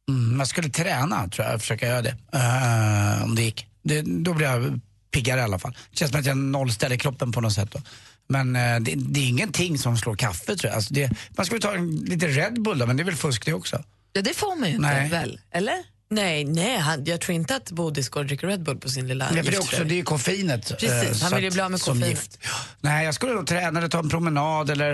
Mm, 0.08 0.38
jag 0.38 0.48
skulle 0.48 0.68
träna 0.68 1.28
tror 1.28 1.46
jag, 1.46 1.60
försöka 1.60 1.86
göra 1.86 2.02
det. 2.02 2.16
Eh, 2.32 3.24
om 3.24 3.34
det 3.34 3.42
gick. 3.42 3.66
Det, 3.82 4.02
då 4.02 4.34
blir 4.34 4.46
jag 4.46 4.80
piggare 5.10 5.40
i 5.40 5.42
alla 5.42 5.58
fall. 5.58 5.76
Det 5.90 5.96
känns 5.96 6.10
som 6.10 6.20
att 6.20 6.26
jag 6.26 6.36
nollställer 6.36 6.96
kroppen 6.96 7.32
på 7.32 7.40
något 7.40 7.52
sätt. 7.52 7.70
Då. 7.72 7.80
Men 8.28 8.56
eh, 8.56 8.80
det, 8.80 8.94
det 8.96 9.20
är 9.20 9.28
ingenting 9.28 9.78
som 9.78 9.96
slår 9.96 10.16
kaffe 10.16 10.56
tror 10.56 10.68
jag. 10.68 10.74
Alltså 10.74 10.94
det, 10.94 11.10
man 11.36 11.46
skulle 11.46 11.60
ta 11.60 11.74
en, 11.74 11.96
lite 11.96 12.28
Red 12.28 12.62
Bull 12.62 12.78
då, 12.78 12.86
men 12.86 12.96
det 12.96 13.02
är 13.02 13.04
väl 13.04 13.16
fusk 13.16 13.46
det 13.46 13.52
också. 13.52 13.84
Ja, 14.12 14.22
det 14.22 14.34
får 14.36 14.56
man 14.56 14.68
ju 14.68 14.74
inte 14.74 14.88
Nej. 14.88 15.08
väl? 15.08 15.40
Eller? 15.50 15.95
Nej, 16.08 16.44
nej 16.44 16.78
han, 16.78 17.04
jag 17.04 17.20
tror 17.20 17.34
inte 17.34 17.56
att 17.56 17.70
Bodis 17.70 18.08
går 18.08 18.20
och 18.20 18.26
dricker 18.26 18.46
Red 18.46 18.62
Bull 18.62 18.78
på 18.78 18.88
sin 18.90 19.08
lilla 19.08 19.24
Ja, 19.34 19.42
för 19.42 19.50
det, 19.50 19.56
är 19.56 19.60
också, 19.60 19.84
det 19.84 19.94
är 19.94 19.96
ju 19.96 20.02
koffeinet. 20.02 20.70
eh, 20.70 20.76
Precis, 20.76 21.22
han 21.22 21.34
vill 21.34 21.44
ju 21.44 21.50
bli 21.50 21.60
av 21.60 21.70
med 21.70 21.80
koffeinet. 21.82 22.38
Ja. 22.42 22.50
Nej, 22.80 23.04
jag 23.04 23.14
skulle 23.14 23.32
nog 23.32 23.46
träna 23.46 23.78
eller 23.78 23.88
ta 23.88 23.98
en 23.98 24.08
promenad 24.08 24.70
eller 24.70 24.92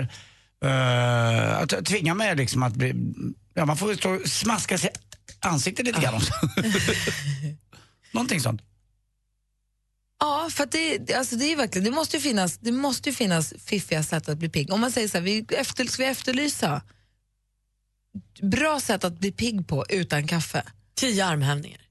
uh, 0.65 1.57
att 1.61 1.85
tvinga 1.85 2.13
mig 2.13 2.35
liksom 2.35 2.63
att 2.63 2.73
bli... 2.73 2.93
Ja, 3.53 3.65
man 3.65 3.77
får 3.77 3.91
ju 3.91 3.97
stå 3.97 4.09
och 4.15 4.27
smaska 4.29 4.77
sig 4.77 4.89
ansiktet 5.39 5.85
lite 5.85 6.01
grann 6.01 6.15
också. 6.15 6.33
Någonting 8.11 8.39
sånt. 8.41 8.61
Ja, 10.19 10.49
för 10.51 10.65
det- 10.65 11.13
alltså 11.15 11.35
det, 11.35 11.45
är 11.51 11.55
verkligen, 11.57 11.85
det, 11.85 11.91
måste 11.91 12.17
ju 12.17 12.21
finnas, 12.23 12.57
det 12.57 12.71
måste 12.71 13.09
ju 13.09 13.15
finnas 13.15 13.53
fiffiga 13.65 14.03
sätt 14.03 14.29
att 14.29 14.37
bli 14.37 14.49
pigg. 14.49 14.71
Om 14.73 14.81
man 14.81 14.91
säger 14.91 15.07
så 15.07 15.17
här, 15.17 15.23
vi 15.25 15.45
efter, 15.49 15.85
ska 15.85 16.03
vi 16.03 16.09
efterlysa 16.09 16.81
bra 18.41 18.79
sätt 18.79 19.03
att 19.03 19.19
bli 19.19 19.31
pigg 19.31 19.67
på 19.67 19.85
utan 19.89 20.27
kaffe? 20.27 20.63
Tio 20.95 21.25
armhävningar. 21.25 21.81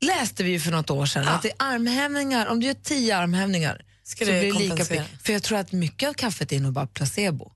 Läste 0.00 0.44
vi 0.44 0.50
ju 0.50 0.60
för 0.60 0.70
något 0.70 0.90
år 0.90 1.06
sedan 1.06 1.28
att 1.28 1.42
det 1.42 1.48
är 1.50 1.56
armhävningar, 1.58 2.46
om 2.46 2.60
du 2.60 2.66
gör 2.66 2.74
tio 2.74 3.16
armhävningar 3.16 3.84
Ska 4.08 4.24
så 4.24 4.30
det 4.30 4.40
blir 4.40 4.52
det 4.52 4.58
lika 4.58 4.84
pigg. 4.84 5.02
För 5.22 5.32
jag 5.32 5.42
tror 5.42 5.58
att 5.58 5.72
mycket 5.72 6.08
av 6.08 6.14
kaffet 6.14 6.52
är 6.52 6.60
nog 6.60 6.72
bara 6.72 6.86
placebo. 6.86 7.52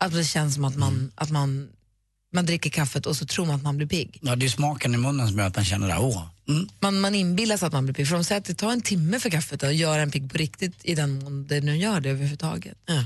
Att 0.00 0.12
det 0.12 0.24
känns 0.24 0.54
som 0.54 0.64
att 0.64 0.76
man, 0.76 1.12
att 1.14 1.30
man, 1.30 1.68
man 2.32 2.46
dricker 2.46 2.70
kaffet 2.70 3.06
och 3.06 3.16
så 3.16 3.26
tror 3.26 3.46
man 3.46 3.56
att 3.56 3.62
man 3.62 3.76
blir 3.76 3.86
pigg. 3.86 4.18
Ja, 4.22 4.36
det 4.36 4.46
är 4.46 4.50
smaken 4.50 4.94
i 4.94 4.96
munnen 4.96 5.28
som 5.28 5.38
gör 5.38 5.46
att 5.46 5.56
man 5.56 5.64
känner 5.64 5.88
det. 5.88 5.98
Åh. 5.98 6.26
Mm. 6.48 6.68
Man, 6.80 7.00
man 7.00 7.14
inbillar 7.14 7.56
sig 7.56 7.66
att 7.66 7.72
man 7.72 7.84
blir 7.84 7.94
pigg. 7.94 8.08
För 8.08 8.14
de 8.14 8.24
säger 8.24 8.40
att 8.40 8.44
det 8.44 8.54
tar 8.54 8.72
en 8.72 8.80
timme 8.80 9.20
för 9.20 9.30
kaffet 9.30 9.62
att 9.62 9.74
göra 9.74 10.02
en 10.02 10.10
pigg 10.10 10.32
på 10.32 10.38
riktigt 10.38 10.74
i 10.82 10.94
den 10.94 11.18
mån 11.18 11.46
det 11.46 11.60
nu 11.60 11.76
gör 11.76 12.00
det 12.00 12.10
överhuvudtaget. 12.10 12.78
Ja. 12.86 13.04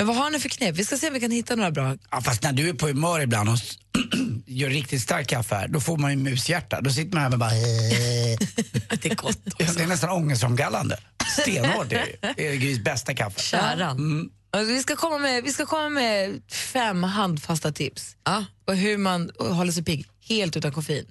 Men 0.00 0.06
vad 0.06 0.16
har 0.16 0.30
ni 0.30 0.40
för 0.40 0.48
knep? 0.48 0.76
Vi 0.76 0.84
ska 0.84 0.96
se 0.96 1.08
om 1.08 1.14
vi 1.14 1.20
kan 1.20 1.30
hitta 1.30 1.56
några 1.56 1.70
bra. 1.70 1.96
Ja, 2.10 2.20
fast 2.20 2.42
när 2.42 2.52
du 2.52 2.68
är 2.68 2.72
på 2.72 2.86
humör 2.86 3.20
ibland 3.20 3.48
och 3.48 3.56
gör 4.46 4.70
riktigt 4.70 5.02
stark 5.02 5.28
kaffe 5.28 5.54
här, 5.54 5.68
då 5.68 5.80
får 5.80 5.96
man 5.96 6.10
ju 6.10 6.16
mushjärta. 6.16 6.80
Då 6.80 6.90
sitter 6.90 7.14
man 7.14 7.22
här 7.22 7.30
med 7.30 7.38
bara... 7.38 7.50
Det 9.02 9.10
är 9.10 9.14
gott. 9.14 9.38
det 9.58 9.80
är 9.80 9.86
nästan 9.86 10.10
ångestframkallande. 10.10 10.98
Stenhårt. 11.40 11.88
Det 11.88 11.96
är, 11.96 12.34
det 12.36 12.48
är 12.48 12.56
Grys 12.56 12.84
bästa 12.84 13.14
kaffe. 13.14 13.40
Käran. 13.40 13.96
Mm. 13.96 14.30
Alltså, 14.50 14.72
vi, 14.72 14.82
ska 14.82 14.96
komma 14.96 15.18
med, 15.18 15.44
vi 15.44 15.52
ska 15.52 15.66
komma 15.66 15.88
med 15.88 16.42
fem 16.52 17.02
handfasta 17.02 17.72
tips 17.72 18.16
Ja. 18.24 18.44
på 18.66 18.72
hur 18.72 18.98
man 18.98 19.30
håller 19.38 19.72
sig 19.72 19.84
pigg 19.84 20.06
helt 20.28 20.56
utan 20.56 20.72
koffein. 20.72 21.06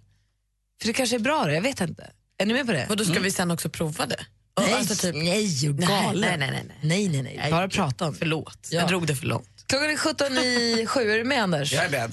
För 0.81 0.87
det 0.87 0.93
kanske 0.93 1.15
är 1.15 1.19
bra 1.19 1.45
det, 1.45 1.53
jag 1.53 1.61
vet 1.61 1.81
inte. 1.81 2.11
Är 2.37 2.45
ni 2.45 2.53
med 2.53 2.65
på 2.65 2.71
det? 2.71 2.87
Och 2.89 2.97
då 2.97 3.05
ska 3.05 3.19
vi 3.19 3.31
sen 3.31 3.51
också 3.51 3.69
prova 3.69 4.05
det? 4.05 4.25
Nej, 4.59 4.73
Alltså 4.73 4.95
typ- 4.95 5.15
nej, 5.15 5.47
galen. 5.73 6.21
Nej, 6.21 6.37
nej, 6.37 6.51
nej, 6.51 6.63
nej. 6.81 7.09
nej, 7.09 7.21
nej, 7.23 7.37
nej. 7.41 7.51
Bara 7.51 7.67
prata 7.69 8.05
om 8.05 8.11
det. 8.13 8.19
Förlåt, 8.19 8.67
Ja. 8.71 8.79
jag 8.79 8.87
drog 8.89 9.07
det 9.07 9.15
för 9.15 9.25
långt. 9.25 9.47
Klockan 9.67 9.89
är 9.89 9.97
17 9.97 10.37
i 10.37 10.85
sju, 10.87 11.11
är 11.11 11.17
du 11.17 11.23
med 11.23 11.43
Anders? 11.43 11.73
Jag 11.73 11.85
är 11.85 11.89
beredd. 11.89 12.11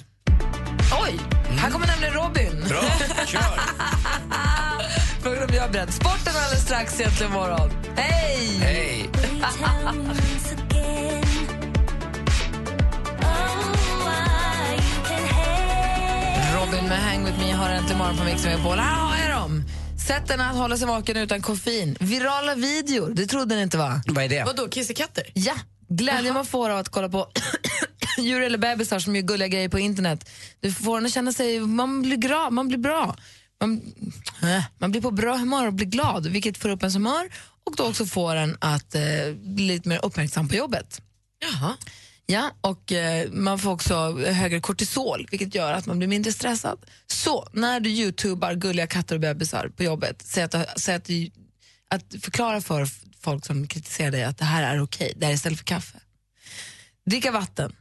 Oj, 1.05 1.15
här 1.59 1.71
kommer 1.71 1.87
nämligen 1.87 2.15
Robin. 2.15 2.65
Bra, 2.69 2.83
kör! 3.27 3.61
Frågan 5.23 5.43
om 5.49 5.55
jag 5.55 5.65
är 5.65 5.69
beredd. 5.69 5.95
Sporten 5.95 6.33
alldeles 6.37 6.63
strax 6.65 7.01
egentligen 7.01 7.33
imorgon. 7.33 7.71
Hej! 7.97 8.59
Hej! 8.61 9.11
Robin 16.55 16.89
med 16.89 16.99
Hang 16.99 17.25
With 17.25 17.39
Me 17.39 17.53
har 17.53 17.71
äntligen 17.71 17.99
morgon 17.99 18.17
på 18.17 18.25
Mix 18.25 18.45
Megapol. 18.45 18.79
Sätten 20.07 20.41
att 20.41 20.57
hålla 20.57 20.77
sig 20.77 20.87
vaken 20.87 21.17
utan 21.17 21.43
koffein. 21.43 21.97
Virala 22.01 22.55
videor, 22.55 23.11
det 23.15 23.27
trodde 23.27 23.57
ni 23.57 23.63
inte 23.63 23.79
va? 23.79 24.03
Vad 24.07 24.25
är 24.25 24.29
det? 24.29 24.45
Vadå, 24.47 24.69
kissekatter? 24.69 25.25
Ja, 25.35 25.55
glädjen 25.89 26.35
man 26.35 26.47
får 26.47 26.71
av 26.71 26.79
att 26.79 26.89
kolla 26.89 27.09
på 27.09 27.29
djur 28.19 28.43
eller 28.43 28.59
bebisar 28.59 28.99
som 28.99 29.17
gör 29.17 29.23
gulliga 29.23 29.49
grejer 29.49 29.69
på 29.69 29.79
internet. 29.79 30.31
Du 30.61 30.73
får 30.73 30.99
en 30.99 31.07
att 31.07 31.13
känna 31.13 31.33
sig, 31.33 31.61
man 31.61 32.03
blir, 32.03 32.17
gra, 32.17 32.51
man 32.51 32.69
blir 32.69 32.79
bra. 32.79 33.17
Man, 33.61 33.83
äh, 34.43 34.65
man 34.79 34.91
blir 34.91 35.03
på 35.03 35.11
bra 35.11 35.37
humör 35.37 35.67
och 35.67 35.73
blir 35.73 35.87
glad, 35.87 36.27
vilket 36.27 36.59
får 36.59 36.69
upp 36.69 36.83
ens 36.83 36.95
humör 36.95 37.31
och 37.67 37.77
då 37.77 37.85
också 37.89 38.07
får 38.07 38.37
en 38.37 38.57
att 38.61 38.95
eh, 38.95 39.03
bli 39.35 39.67
lite 39.67 39.89
mer 39.89 40.05
uppmärksam 40.05 40.49
på 40.49 40.55
jobbet. 40.55 41.01
Jaha. 41.39 41.77
Ja, 42.27 42.51
och 42.61 42.93
eh, 42.93 43.31
man 43.31 43.59
får 43.59 43.71
också 43.71 44.19
högre 44.19 44.61
kortisol, 44.61 45.27
vilket 45.31 45.55
gör 45.55 45.73
att 45.73 45.87
man 45.87 45.99
blir 45.99 46.09
mindre 46.09 46.33
stressad. 46.33 46.87
Så 47.07 47.49
när 47.53 47.81
du 47.81 47.91
youtubar 47.91 48.55
gulliga 48.55 48.87
katter 48.87 49.15
och 49.15 49.21
bebisar 49.21 49.69
på 49.69 49.83
jobbet, 49.83 50.23
säg 50.23 50.43
att, 50.45 50.81
säg 50.81 50.95
att, 50.95 51.05
du, 51.05 51.31
att 51.91 52.15
förklara 52.21 52.61
för 52.61 52.89
folk 53.21 53.47
som 53.47 53.67
kritiserar 53.67 54.11
dig 54.11 54.25
att 54.25 54.39
det 54.39 54.45
här 54.45 54.75
är 54.75 54.83
okej, 54.83 55.13
det 55.17 55.27
här 55.27 55.33
är 55.33 55.37
istället 55.37 55.59
för 55.59 55.65
kaffe. 55.67 55.99
Dricka 57.07 57.31
vatten. 57.31 57.77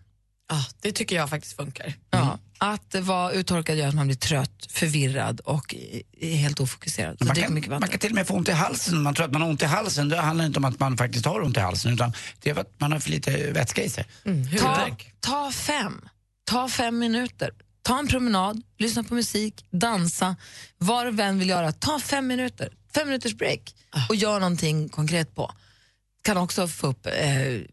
Ja, 0.50 0.66
det 0.82 0.92
tycker 0.92 1.16
jag 1.16 1.30
faktiskt 1.30 1.56
funkar. 1.56 1.94
Ja, 2.10 2.40
att 2.58 2.96
vara 2.96 3.32
uttorkad 3.32 3.78
gör 3.78 3.88
att 3.88 3.96
man 3.96 4.08
blir 4.08 4.18
trött, 4.18 4.68
förvirrad 4.70 5.40
och 5.40 5.76
är 6.20 6.36
helt 6.36 6.60
ofokuserad. 6.60 7.26
Man 7.26 7.36
kan, 7.36 7.80
man 7.80 7.90
kan 7.90 8.00
till 8.00 8.12
och 8.12 8.16
med 8.16 8.28
få 8.28 8.34
ont 8.34 8.50
i 8.50 8.52
halsen. 8.52 9.02
Man 9.02 9.16
tror 9.16 9.26
att 9.26 9.32
man 9.32 9.42
har 9.42 9.50
ont 9.50 9.62
i 9.62 9.66
halsen. 9.66 10.10
Det 10.10 10.18
handlar 10.18 10.46
inte 10.46 10.60
om 10.60 10.66
att 10.66 10.80
man 10.80 10.98
faktiskt 10.98 11.26
har 11.26 11.42
ont 11.42 11.58
i 11.58 11.60
halsen 11.60 11.94
utan 11.94 12.14
det 12.42 12.50
är 12.50 12.54
för 12.54 12.62
att 12.62 12.80
man 12.80 12.92
har 12.92 13.00
för 13.00 13.10
lite 13.10 13.52
vätska 13.52 13.84
i 13.84 13.90
sig. 13.90 14.06
ta, 14.60 14.90
ta 15.20 15.52
fem. 15.52 16.02
Ta 16.44 16.70
fem 16.70 17.00
minuter. 17.00 17.52
Ta 17.82 18.00
en 18.00 18.08
promenad, 18.08 18.62
lyssna 18.78 19.04
på 19.04 19.14
musik, 19.14 19.66
dansa, 19.72 20.36
vad 20.78 21.16
du 21.16 21.24
än 21.24 21.40
vill 21.40 21.50
göra. 21.50 21.72
Ta 21.72 22.00
fem 22.00 22.28
minuter. 22.28 22.70
Fem 22.96 23.08
minuters 23.08 23.34
break 23.34 23.76
och 24.10 24.16
gör 24.16 24.40
någonting 24.40 24.90
konkret 24.90 25.36
på. 25.36 25.52
Kan 26.24 26.38
också 26.38 26.68
få 26.68 26.88
upp 26.88 27.06
eh, 27.06 27.14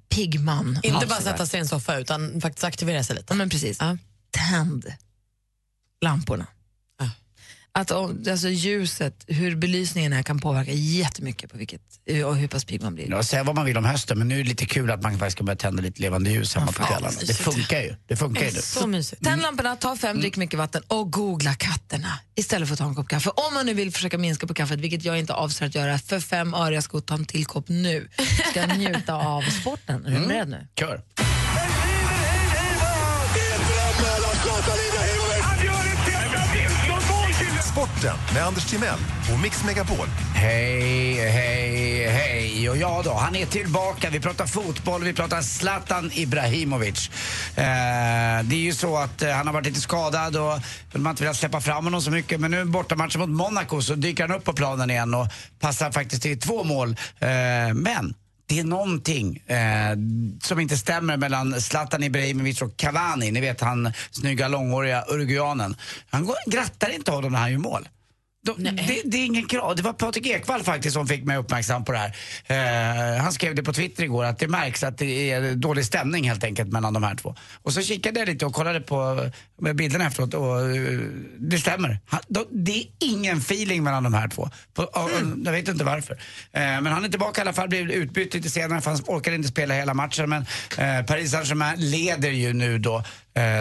pigg 0.09 0.41
man. 0.41 0.79
Inte 0.83 1.07
bara 1.07 1.21
sätta 1.21 1.47
sig 1.47 1.59
i 1.59 1.61
en 1.61 1.69
soffa 1.69 1.99
utan 1.99 2.41
faktiskt 2.41 2.65
aktivera 2.65 3.05
sig 3.05 3.17
lite. 3.17 3.27
Ja, 3.29 3.35
men 3.35 3.51
precis. 3.51 3.79
Tänd 4.33 4.93
lamporna. 6.01 6.47
Att 7.75 7.91
om- 7.91 8.25
alltså 8.31 8.49
ljuset, 8.49 9.25
hur 9.27 9.57
belysningen 9.57 10.13
är 10.13 10.23
kan 10.23 10.39
påverka 10.41 10.73
jättemycket 10.73 11.51
på 11.53 11.59
vilket, 11.59 11.81
och 12.27 12.37
hur 12.37 12.49
pass 12.49 12.65
pigg 12.65 12.83
man 12.83 12.95
blir. 12.95 13.11
Ja, 13.11 13.23
säga 13.23 13.45
vad 13.45 13.55
man 13.55 13.65
vill 13.65 13.77
om 13.79 13.85
hösten 13.85 14.19
men 14.19 14.29
nu 14.29 14.35
är 14.35 14.43
det 14.43 14.49
lite 14.49 14.67
kul 14.67 14.91
att 14.91 15.03
man 15.03 15.13
faktiskt 15.19 15.37
ska 15.37 15.45
börja 15.45 15.57
tända 15.57 15.83
lite 15.83 16.03
levande 16.03 16.31
ljus 16.31 16.55
hemma 16.55 16.73
på 16.73 16.83
kvällarna. 16.85 17.17
Det 17.27 17.35
funkar 17.35 17.81
ju. 17.81 17.95
Det 18.07 18.17
funkar 18.17 18.45
ju. 18.45 18.51
Så 18.51 18.87
mysigt. 18.87 19.25
Tänd 19.25 19.43
lamporna, 19.43 19.77
ta 19.77 19.97
fem, 19.97 20.21
drick 20.21 20.37
mycket 20.37 20.59
vatten 20.59 20.83
och 20.87 21.13
googla 21.13 21.55
katterna 21.55 22.19
istället 22.35 22.69
för 22.69 22.73
att 22.73 22.79
ta 22.79 22.87
en 22.87 22.95
kopp 22.95 23.09
kaffe. 23.09 23.31
Om 23.31 23.55
man 23.55 23.67
nu 23.67 23.75
vill 23.75 23.93
försöka 23.93 24.19
minska 24.19 24.47
på 24.47 24.55
kaffet, 24.55 24.81
vilket 24.81 25.05
jag 25.05 25.19
inte 25.19 25.35
avser 25.35 25.67
att 25.67 25.75
göra, 25.75 25.99
för 25.99 26.21
fem 26.21 26.55
öre, 26.55 26.75
jag 26.75 26.85
ska 26.85 27.01
ta 27.01 27.15
en 27.15 27.25
till 27.25 27.47
kopp 27.47 27.69
nu. 27.69 28.09
Ska 28.51 28.67
njuta 28.67 29.15
av 29.15 29.43
sporten. 29.43 30.07
Är 30.07 30.21
du 30.21 30.27
beredd 30.27 30.49
nu? 30.49 30.67
Kör. 30.79 31.03
Sporten 38.03 38.35
med 38.35 38.47
Anders 38.47 38.65
Timell 38.65 38.99
och 39.33 39.41
Mix 39.43 39.65
Megapol. 39.65 40.07
Hej, 40.35 41.15
hej, 41.15 42.09
hej. 42.09 42.71
Och 42.71 42.77
ja 42.77 43.03
då, 43.05 43.13
han 43.13 43.37
är 43.37 43.47
tillbaka. 43.47 44.11
Vi 44.11 44.21
pratar 44.21 44.47
fotboll, 44.47 45.05
vi 45.05 45.13
pratar 45.13 45.43
Zlatan 45.43 46.11
Ibrahimovic. 46.15 47.11
Eh, 47.57 47.63
det 48.45 48.55
är 48.55 48.63
ju 48.63 48.73
så 48.73 48.97
att 48.97 49.23
eh, 49.23 49.31
han 49.31 49.47
har 49.47 49.55
varit 49.55 49.67
lite 49.67 49.81
skadad 49.81 50.37
och 50.37 50.61
man 50.93 51.07
har 51.07 51.11
inte 51.11 51.23
velat 51.23 51.37
släppa 51.37 51.61
fram 51.61 51.85
honom 51.85 52.03
så 52.03 52.11
mycket. 52.11 52.41
Men 52.41 52.51
nu 52.51 52.65
bortamatchen 52.65 53.21
mot 53.21 53.31
Monaco 53.31 53.83
så 53.83 53.95
dyker 53.95 54.29
han 54.29 54.37
upp 54.37 54.45
på 54.45 54.53
planen 54.53 54.91
igen 54.91 55.15
och 55.15 55.27
passar 55.61 55.93
faktiskt 55.93 56.23
till 56.23 56.41
två 56.41 56.65
mål. 56.65 56.97
Eh, 57.21 57.75
men 57.75 58.15
det 58.53 58.59
är 58.59 58.65
någonting 58.65 59.37
eh, 59.47 59.97
som 60.43 60.61
inte 60.61 60.77
stämmer 60.77 61.17
mellan 61.17 61.61
Zlatan 61.61 62.03
Ibrahimovic 62.03 62.63
och 62.63 62.77
Cavani. 62.77 63.31
Ni 63.31 63.41
vet 63.41 63.61
han 63.61 63.93
snygga 64.11 64.49
långhåriga 64.49 65.05
uruguayanen. 65.09 65.77
Han 66.11 66.31
grattar 66.47 66.95
inte 66.95 67.11
honom 67.11 67.33
när 67.33 67.39
han 67.39 67.53
gör 67.53 67.59
mål. 67.59 67.89
De, 68.45 68.63
det, 68.63 69.03
det 69.05 69.17
är 69.17 69.27
ingen 69.27 69.47
krav. 69.47 69.77
Det 69.77 69.83
var 69.83 69.93
Patrik 69.93 70.27
Ekwall 70.27 70.63
faktiskt 70.63 70.95
som 70.95 71.07
fick 71.07 71.25
mig 71.25 71.37
uppmärksam 71.37 71.85
på 71.85 71.93
det 71.93 71.99
här. 71.99 72.17
Eh, 73.17 73.23
han 73.23 73.33
skrev 73.33 73.55
det 73.55 73.63
på 73.63 73.73
Twitter 73.73 74.03
igår 74.05 74.25
att 74.25 74.39
det 74.39 74.49
märks 74.49 74.83
att 74.83 74.99
det 74.99 75.31
är 75.31 75.55
dålig 75.55 75.85
stämning 75.85 76.29
helt 76.29 76.45
enkelt 76.45 76.73
mellan 76.73 76.93
de 76.93 77.03
här 77.03 77.15
två. 77.15 77.35
Och 77.63 77.73
så 77.73 77.83
kikade 77.83 78.21
jag 78.21 78.29
lite 78.29 78.47
och 78.47 78.55
kollade 78.55 78.81
på 78.81 79.31
bilderna 79.75 80.07
efteråt 80.07 80.35
och 80.35 80.71
eh, 80.71 81.01
det 81.39 81.59
stämmer. 81.59 81.99
Han, 82.07 82.21
de, 82.29 82.45
det 82.51 82.73
är 82.73 82.85
ingen 82.99 83.39
feeling 83.39 83.83
mellan 83.83 84.03
de 84.03 84.15
här 84.15 84.29
två. 84.29 84.51
På, 84.75 84.83
och, 84.83 85.05
och, 85.05 85.11
jag 85.45 85.53
vet 85.53 85.69
inte 85.69 85.85
varför. 85.85 86.13
Eh, 86.53 86.61
men 86.61 86.87
han 86.87 87.05
är 87.05 87.09
tillbaka 87.09 87.41
i 87.41 87.43
alla 87.43 87.53
fall, 87.53 87.69
blev 87.69 87.91
utbytt 87.91 88.35
lite 88.35 88.51
senare 88.51 88.81
för 88.81 88.91
han 88.91 89.01
orkade 89.07 89.37
inte 89.37 89.49
spela 89.49 89.75
hela 89.75 89.95
matchen. 89.95 90.31
Men 90.31 90.47
eh, 90.79 91.07
Paris 91.07 91.31
Saint-Germain 91.31 91.75
leder 91.79 92.31
ju 92.31 92.53
nu 92.53 92.79
då 92.79 93.05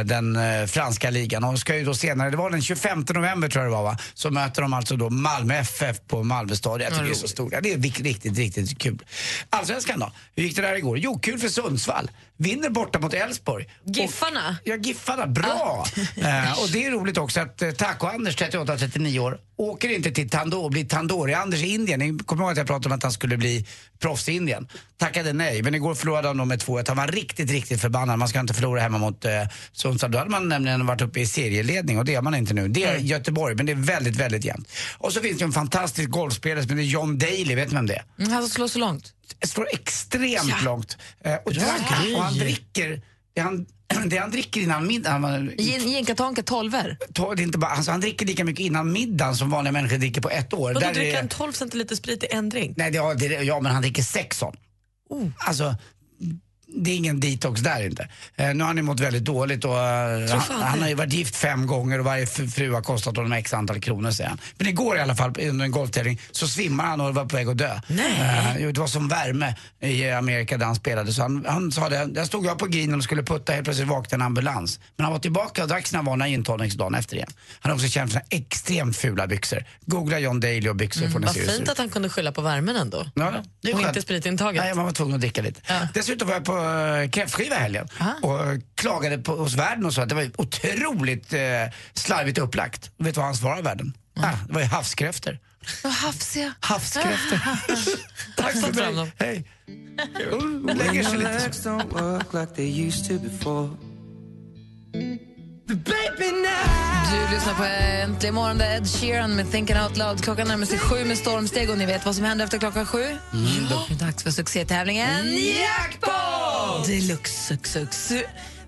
den 0.05 0.35
eh, 0.35 0.65
franska 0.65 1.09
ligan 1.09 1.43
och 1.43 1.59
ska 1.59 1.77
ju 1.77 1.85
då 1.85 1.93
senare, 1.93 2.29
det 2.29 2.37
var 2.37 2.49
den 2.49 2.61
25 2.61 3.05
november 3.09 3.47
tror 3.47 3.63
jag 3.63 3.71
det 3.71 3.75
var 3.75 3.83
va, 3.83 3.97
så 4.13 4.29
möter 4.29 4.61
de 4.61 4.73
alltså 4.73 4.95
då 4.95 5.09
Malmö 5.09 5.55
FF 5.55 5.97
på 6.07 6.23
Malmö 6.23 6.55
stadion. 6.55 6.81
Jag 6.81 6.93
tycker 6.93 7.05
det 7.05 7.11
är 7.11 7.15
så 7.15 7.27
stort. 7.27 7.53
Ja, 7.53 7.61
det 7.61 7.73
är 7.73 7.77
riktigt, 7.77 8.37
riktigt, 8.37 8.77
kul. 8.77 9.03
Allsvenskan 9.49 9.99
då? 9.99 10.11
Hur 10.35 10.43
gick 10.43 10.55
det 10.55 10.61
där 10.61 10.75
igår? 10.75 10.97
Jo, 10.97 11.19
kul 11.19 11.39
för 11.39 11.49
Sundsvall. 11.49 12.11
Vinner 12.37 12.69
borta 12.69 12.99
mot 12.99 13.13
Elfsborg. 13.13 13.69
Giffarna? 13.85 14.57
Ja, 14.63 14.75
Giffarna. 14.75 15.27
Bra! 15.27 15.85
Eh, 16.17 16.61
och 16.63 16.69
det 16.69 16.85
är 16.85 16.91
roligt 16.91 17.17
också 17.17 17.39
att 17.39 17.61
eh, 17.61 17.71
Taco-Anders, 17.71 18.37
38-39 18.37 19.19
år, 19.19 19.39
åker 19.57 19.89
inte 19.89 20.11
till 20.11 20.29
Tandoor, 20.29 20.69
blir 20.69 20.85
Tandoori-Anders 20.85 21.63
i 21.63 21.73
Indien. 21.73 21.99
Ni 21.99 22.19
kommer 22.25 22.43
ihåg 22.43 22.51
att 22.51 22.57
jag 22.57 22.67
pratade 22.67 22.89
om 22.89 22.97
att 22.97 23.03
han 23.03 23.11
skulle 23.11 23.37
bli 23.37 23.65
proffs 23.99 24.29
i 24.29 24.31
Indien? 24.31 24.67
Tackade 24.97 25.33
nej, 25.33 25.61
men 25.63 25.75
igår 25.75 25.95
förlorade 25.95 26.27
han 26.27 26.37
då 26.37 26.45
med 26.45 26.61
2-1. 26.61 26.87
Han 26.87 26.97
var 26.97 27.07
riktigt, 27.07 27.51
riktigt 27.51 27.81
förbannad. 27.81 28.19
Man 28.19 28.27
ska 28.27 28.39
inte 28.39 28.53
förlora 28.53 28.81
hemma 28.81 28.97
mot 28.97 29.25
eh, 29.25 29.31
Sundsvall. 29.71 30.11
Då 30.11 30.17
hade 30.17 30.29
man 30.31 30.49
nämligen 30.49 30.85
varit 30.85 31.01
uppe 31.01 31.19
i 31.19 31.25
serieledning 31.25 31.97
och 31.97 32.05
det 32.05 32.15
är 32.15 32.21
man 32.21 32.35
inte 32.35 32.53
nu. 32.53 32.67
Det 32.67 32.83
är 32.83 32.97
Göteborg, 32.97 33.55
men 33.55 33.65
det 33.65 33.71
är 33.71 33.75
väldigt, 33.75 34.15
väldigt 34.15 34.45
jämnt. 34.45 34.71
Och 34.97 35.13
så 35.13 35.21
finns 35.21 35.37
det 35.39 35.45
en 35.45 35.51
fantastisk 35.51 36.09
golfspelare 36.09 36.63
som 36.67 36.77
heter 36.77 36.89
John 36.91 37.17
Daly, 37.17 37.55
vet 37.55 37.67
ni 37.69 37.75
vem 37.75 37.87
det 37.87 37.93
är? 37.95 38.03
Mm, 38.19 38.31
han 38.31 38.47
slår 38.49 38.67
så 38.67 38.79
långt. 38.79 39.13
slår 39.45 39.67
extremt 39.73 40.49
Ja. 40.49 40.55
långt. 40.65 40.97
Eh, 41.23 41.35
och, 41.35 41.51
grej. 41.53 42.15
och 42.15 42.23
han 42.23 42.33
dricker, 42.33 43.01
det 43.35 43.41
han, 43.41 43.65
det 44.05 44.17
han 44.17 44.31
dricker 44.31 44.61
innan 44.61 44.87
middagen, 44.87 45.51
Gin- 45.57 45.87
Ginkatonka 45.87 46.43
tolver. 46.43 46.97
Ta- 47.13 47.35
det 47.35 47.41
är 47.41 47.43
inte 47.43 47.57
bara, 47.57 47.71
alltså 47.71 47.91
han 47.91 47.99
dricker 48.01 48.25
lika 48.25 48.43
mycket 48.45 48.65
innan 48.65 48.91
middagen 48.91 49.35
som 49.35 49.49
vanliga 49.49 49.71
människor 49.71 49.97
dricker 49.97 50.21
på 50.21 50.29
ett 50.29 50.53
år. 50.53 50.67
Vadå, 50.73 50.79
Där 50.79 50.93
dricker 50.93 51.15
han 51.17 51.27
12 51.27 51.51
centiliter 51.53 51.95
sprit 51.95 52.23
i 52.23 52.27
en 52.31 52.49
drink? 52.49 52.77
Nej, 52.77 52.91
det, 52.91 52.97
ja, 52.97 53.13
det, 53.13 53.25
ja, 53.25 53.59
men 53.59 53.71
han 53.71 53.81
dricker 53.81 54.03
sex 54.03 54.37
sån. 54.37 54.55
Oh. 55.09 55.27
Alltså, 55.37 55.75
det 56.73 56.91
är 56.91 56.95
ingen 56.95 57.19
detox 57.19 57.61
där 57.61 57.85
inte. 57.85 58.07
Eh, 58.35 58.53
nu 58.53 58.59
har 58.63 58.67
han 58.67 58.77
ju 58.77 58.83
mått 58.83 58.99
väldigt 58.99 59.23
dåligt 59.23 59.65
och 59.65 59.79
eh, 59.79 60.29
han, 60.29 60.61
han 60.61 60.81
har 60.81 60.89
ju 60.89 60.95
varit 60.95 61.13
gift 61.13 61.35
fem 61.35 61.67
gånger 61.67 61.99
och 61.99 62.05
varje 62.05 62.27
fru 62.27 62.73
har 62.73 62.81
kostat 62.81 63.17
honom 63.17 63.33
x 63.33 63.53
antal 63.53 63.81
kronor 63.81 64.11
säger 64.11 64.29
han. 64.29 64.39
Men 64.57 64.67
igår 64.67 64.97
i 64.97 64.99
alla 64.99 65.15
fall 65.15 65.33
under 65.39 65.65
en 65.65 65.71
golftävling 65.71 66.21
så 66.31 66.47
svimmar 66.47 66.85
han 66.85 67.01
och 67.01 67.15
var 67.15 67.25
på 67.25 67.35
väg 67.35 67.47
att 67.47 67.57
dö. 67.57 67.79
Eh, 67.89 68.57
jo, 68.59 68.71
det 68.71 68.79
var 68.79 68.87
som 68.87 69.07
värme 69.07 69.55
i 69.79 70.09
Amerika 70.09 70.57
där 70.57 70.65
han 70.65 70.75
spelade 70.75 71.13
så 71.13 71.21
han, 71.21 71.45
han 71.47 71.71
sa 71.71 71.89
det, 71.89 72.05
där 72.05 72.25
stod 72.25 72.45
jag 72.45 72.59
på 72.59 72.65
green 72.65 72.93
och 72.93 73.03
skulle 73.03 73.23
putta 73.23 73.53
helt 73.53 73.63
plötsligt 73.65 73.87
vaknade 73.87 74.15
en 74.23 74.25
ambulans. 74.25 74.79
Men 74.95 75.03
han 75.03 75.13
var 75.13 75.19
tillbaka 75.19 75.63
och 75.63 75.67
drack 75.67 75.87
sina 75.87 76.01
vanliga 76.01 76.27
intagningsdagen 76.27 76.95
efter 76.95 77.15
igen. 77.15 77.29
Han 77.59 77.71
är 77.71 77.75
också 77.75 77.87
för 77.87 78.07
sina 78.07 78.21
extremt 78.29 78.97
fula 78.97 79.27
byxor. 79.27 79.65
Googla 79.85 80.19
John 80.19 80.39
Daly 80.39 80.69
och 80.69 80.75
byxor 80.75 81.09
får 81.09 81.19
ni 81.19 81.25
Vad 81.25 81.35
se 81.35 81.45
ser 81.45 81.53
fint 81.53 81.69
att 81.69 81.77
han 81.77 81.89
kunde 81.89 82.09
skylla 82.09 82.31
på 82.31 82.41
värmen 82.41 82.75
ändå. 82.75 83.05
Ja, 83.15 83.33
det 83.61 83.69
är 83.69 83.73
och 83.73 83.79
skönt. 83.79 83.89
inte 83.89 84.01
spritintaget. 84.01 84.63
Nej, 84.63 84.75
man 84.75 84.85
var 84.85 84.91
tvungen 84.91 85.15
att 85.15 85.21
dricka 85.21 85.41
lite. 85.41 85.61
Dessutom 85.93 86.27
var 86.27 86.35
jag 86.35 86.45
på 86.45 86.60
kräftskiva 87.11 87.55
i 87.55 87.59
helgen 87.59 87.87
och 88.21 88.47
eh, 88.47 88.59
klagade 88.75 89.17
på, 89.17 89.35
hos 89.35 89.53
värden 89.53 89.85
och 89.85 89.93
sa 89.93 90.01
att 90.03 90.09
det 90.09 90.15
var 90.15 90.31
otroligt 90.37 91.33
eh, 91.33 91.39
slarvigt 91.93 92.37
upplagt. 92.37 92.91
Vet 92.97 93.15
du 93.15 93.19
vad 93.19 93.25
han 93.25 93.35
svarade 93.35 93.61
värden? 93.61 93.93
Ah, 94.15 94.33
det 94.47 94.53
var 94.53 94.61
ju 94.61 94.67
havskräftor. 94.67 95.39
Vad 95.83 95.93
hafsiga. 95.93 96.53
Havskräftor. 96.59 97.39
Tack 98.37 98.51
för 98.51 98.93
mig. 98.93 99.11
Hej. 99.19 99.47
Hon 100.31 100.77
lägger 100.77 101.03
sig 101.03 101.17
lite. 101.17 101.51
Du 105.71 107.35
lyssnar 107.35 107.53
på 107.53 107.63
Äntligen 107.63 108.35
morgon, 108.35 108.57
det 108.57 108.65
är 108.65 108.77
Ed 108.77 108.87
Sheeran 108.87 109.35
med 109.35 109.51
Thinking 109.51 109.77
Out 109.77 109.97
Loud. 109.97 110.23
Klockan 110.23 110.47
närmar 110.47 110.65
sig 110.65 110.79
sju 110.79 111.05
med 111.05 111.17
stormsteg 111.17 111.69
och 111.69 111.77
ni 111.77 111.85
vet 111.85 112.05
vad 112.05 112.15
som 112.15 112.25
händer 112.25 112.45
efter 112.45 112.57
klockan 112.57 112.85
sju? 112.85 113.03
Ja. 113.69 113.85
Det 113.87 113.93
är 113.93 113.99
dags 113.99 114.23
för 114.23 114.31
succétävlingen 114.31 115.37
Jackpot! 115.37 116.87
Deluxe 116.87 117.57
sux. 117.63 118.11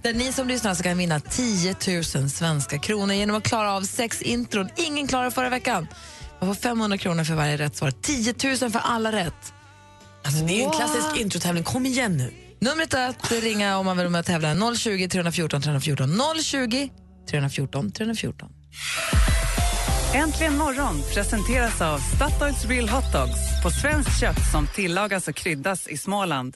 Där 0.01 0.13
ni 0.13 0.31
som 0.31 0.47
lyssnar 0.47 0.75
kan 0.75 0.97
vinna 0.97 1.19
10 1.19 1.75
000 2.15 2.29
svenska 2.29 2.79
kronor 2.79 3.13
genom 3.13 3.35
att 3.35 3.43
klara 3.43 3.73
av 3.73 3.81
sex 3.81 4.21
intron. 4.21 4.69
Ingen 4.75 5.07
klarade 5.07 5.31
förra 5.31 5.49
veckan. 5.49 5.87
Man 6.39 6.55
får 6.55 6.61
500 6.61 6.97
kronor 6.97 7.23
för 7.23 7.33
varje 7.33 7.57
rätt 7.57 7.75
svar. 7.75 7.91
10 7.91 8.33
000 8.61 8.71
för 8.71 8.79
alla 8.79 9.11
rätt. 9.11 9.53
Alltså, 10.25 10.45
det 10.45 10.53
är 10.53 10.57
ju 10.57 10.63
en 10.63 10.71
klassisk 10.71 11.17
introtävling. 11.17 11.63
Kom 11.63 11.85
igen 11.85 12.17
nu. 12.17 12.42
Numret 12.63 12.93
att 12.93 13.31
ringa 13.31 13.77
om 13.77 13.85
man 13.85 13.97
vill 13.97 14.05
vara 14.05 14.11
med 14.11 14.19
och 14.19 14.25
tävla 14.25 14.49
är 14.49 14.75
020 14.75 15.07
314 15.07 15.61
314. 15.61 16.09
020 16.43 16.89
314 17.29 17.91
314. 17.91 18.49
Äntligen 20.13 20.57
morgon 20.57 21.01
presenteras 21.13 21.81
av 21.81 21.97
Statoils 21.97 22.65
Real 22.65 22.89
Hot 22.89 23.13
Dogs 23.13 23.63
på 23.63 23.69
svenskt 23.69 24.19
kött 24.19 24.51
som 24.51 24.67
tillagas 24.67 25.27
och 25.27 25.35
kryddas 25.35 25.87
i 25.87 25.97
Småland. 25.97 26.55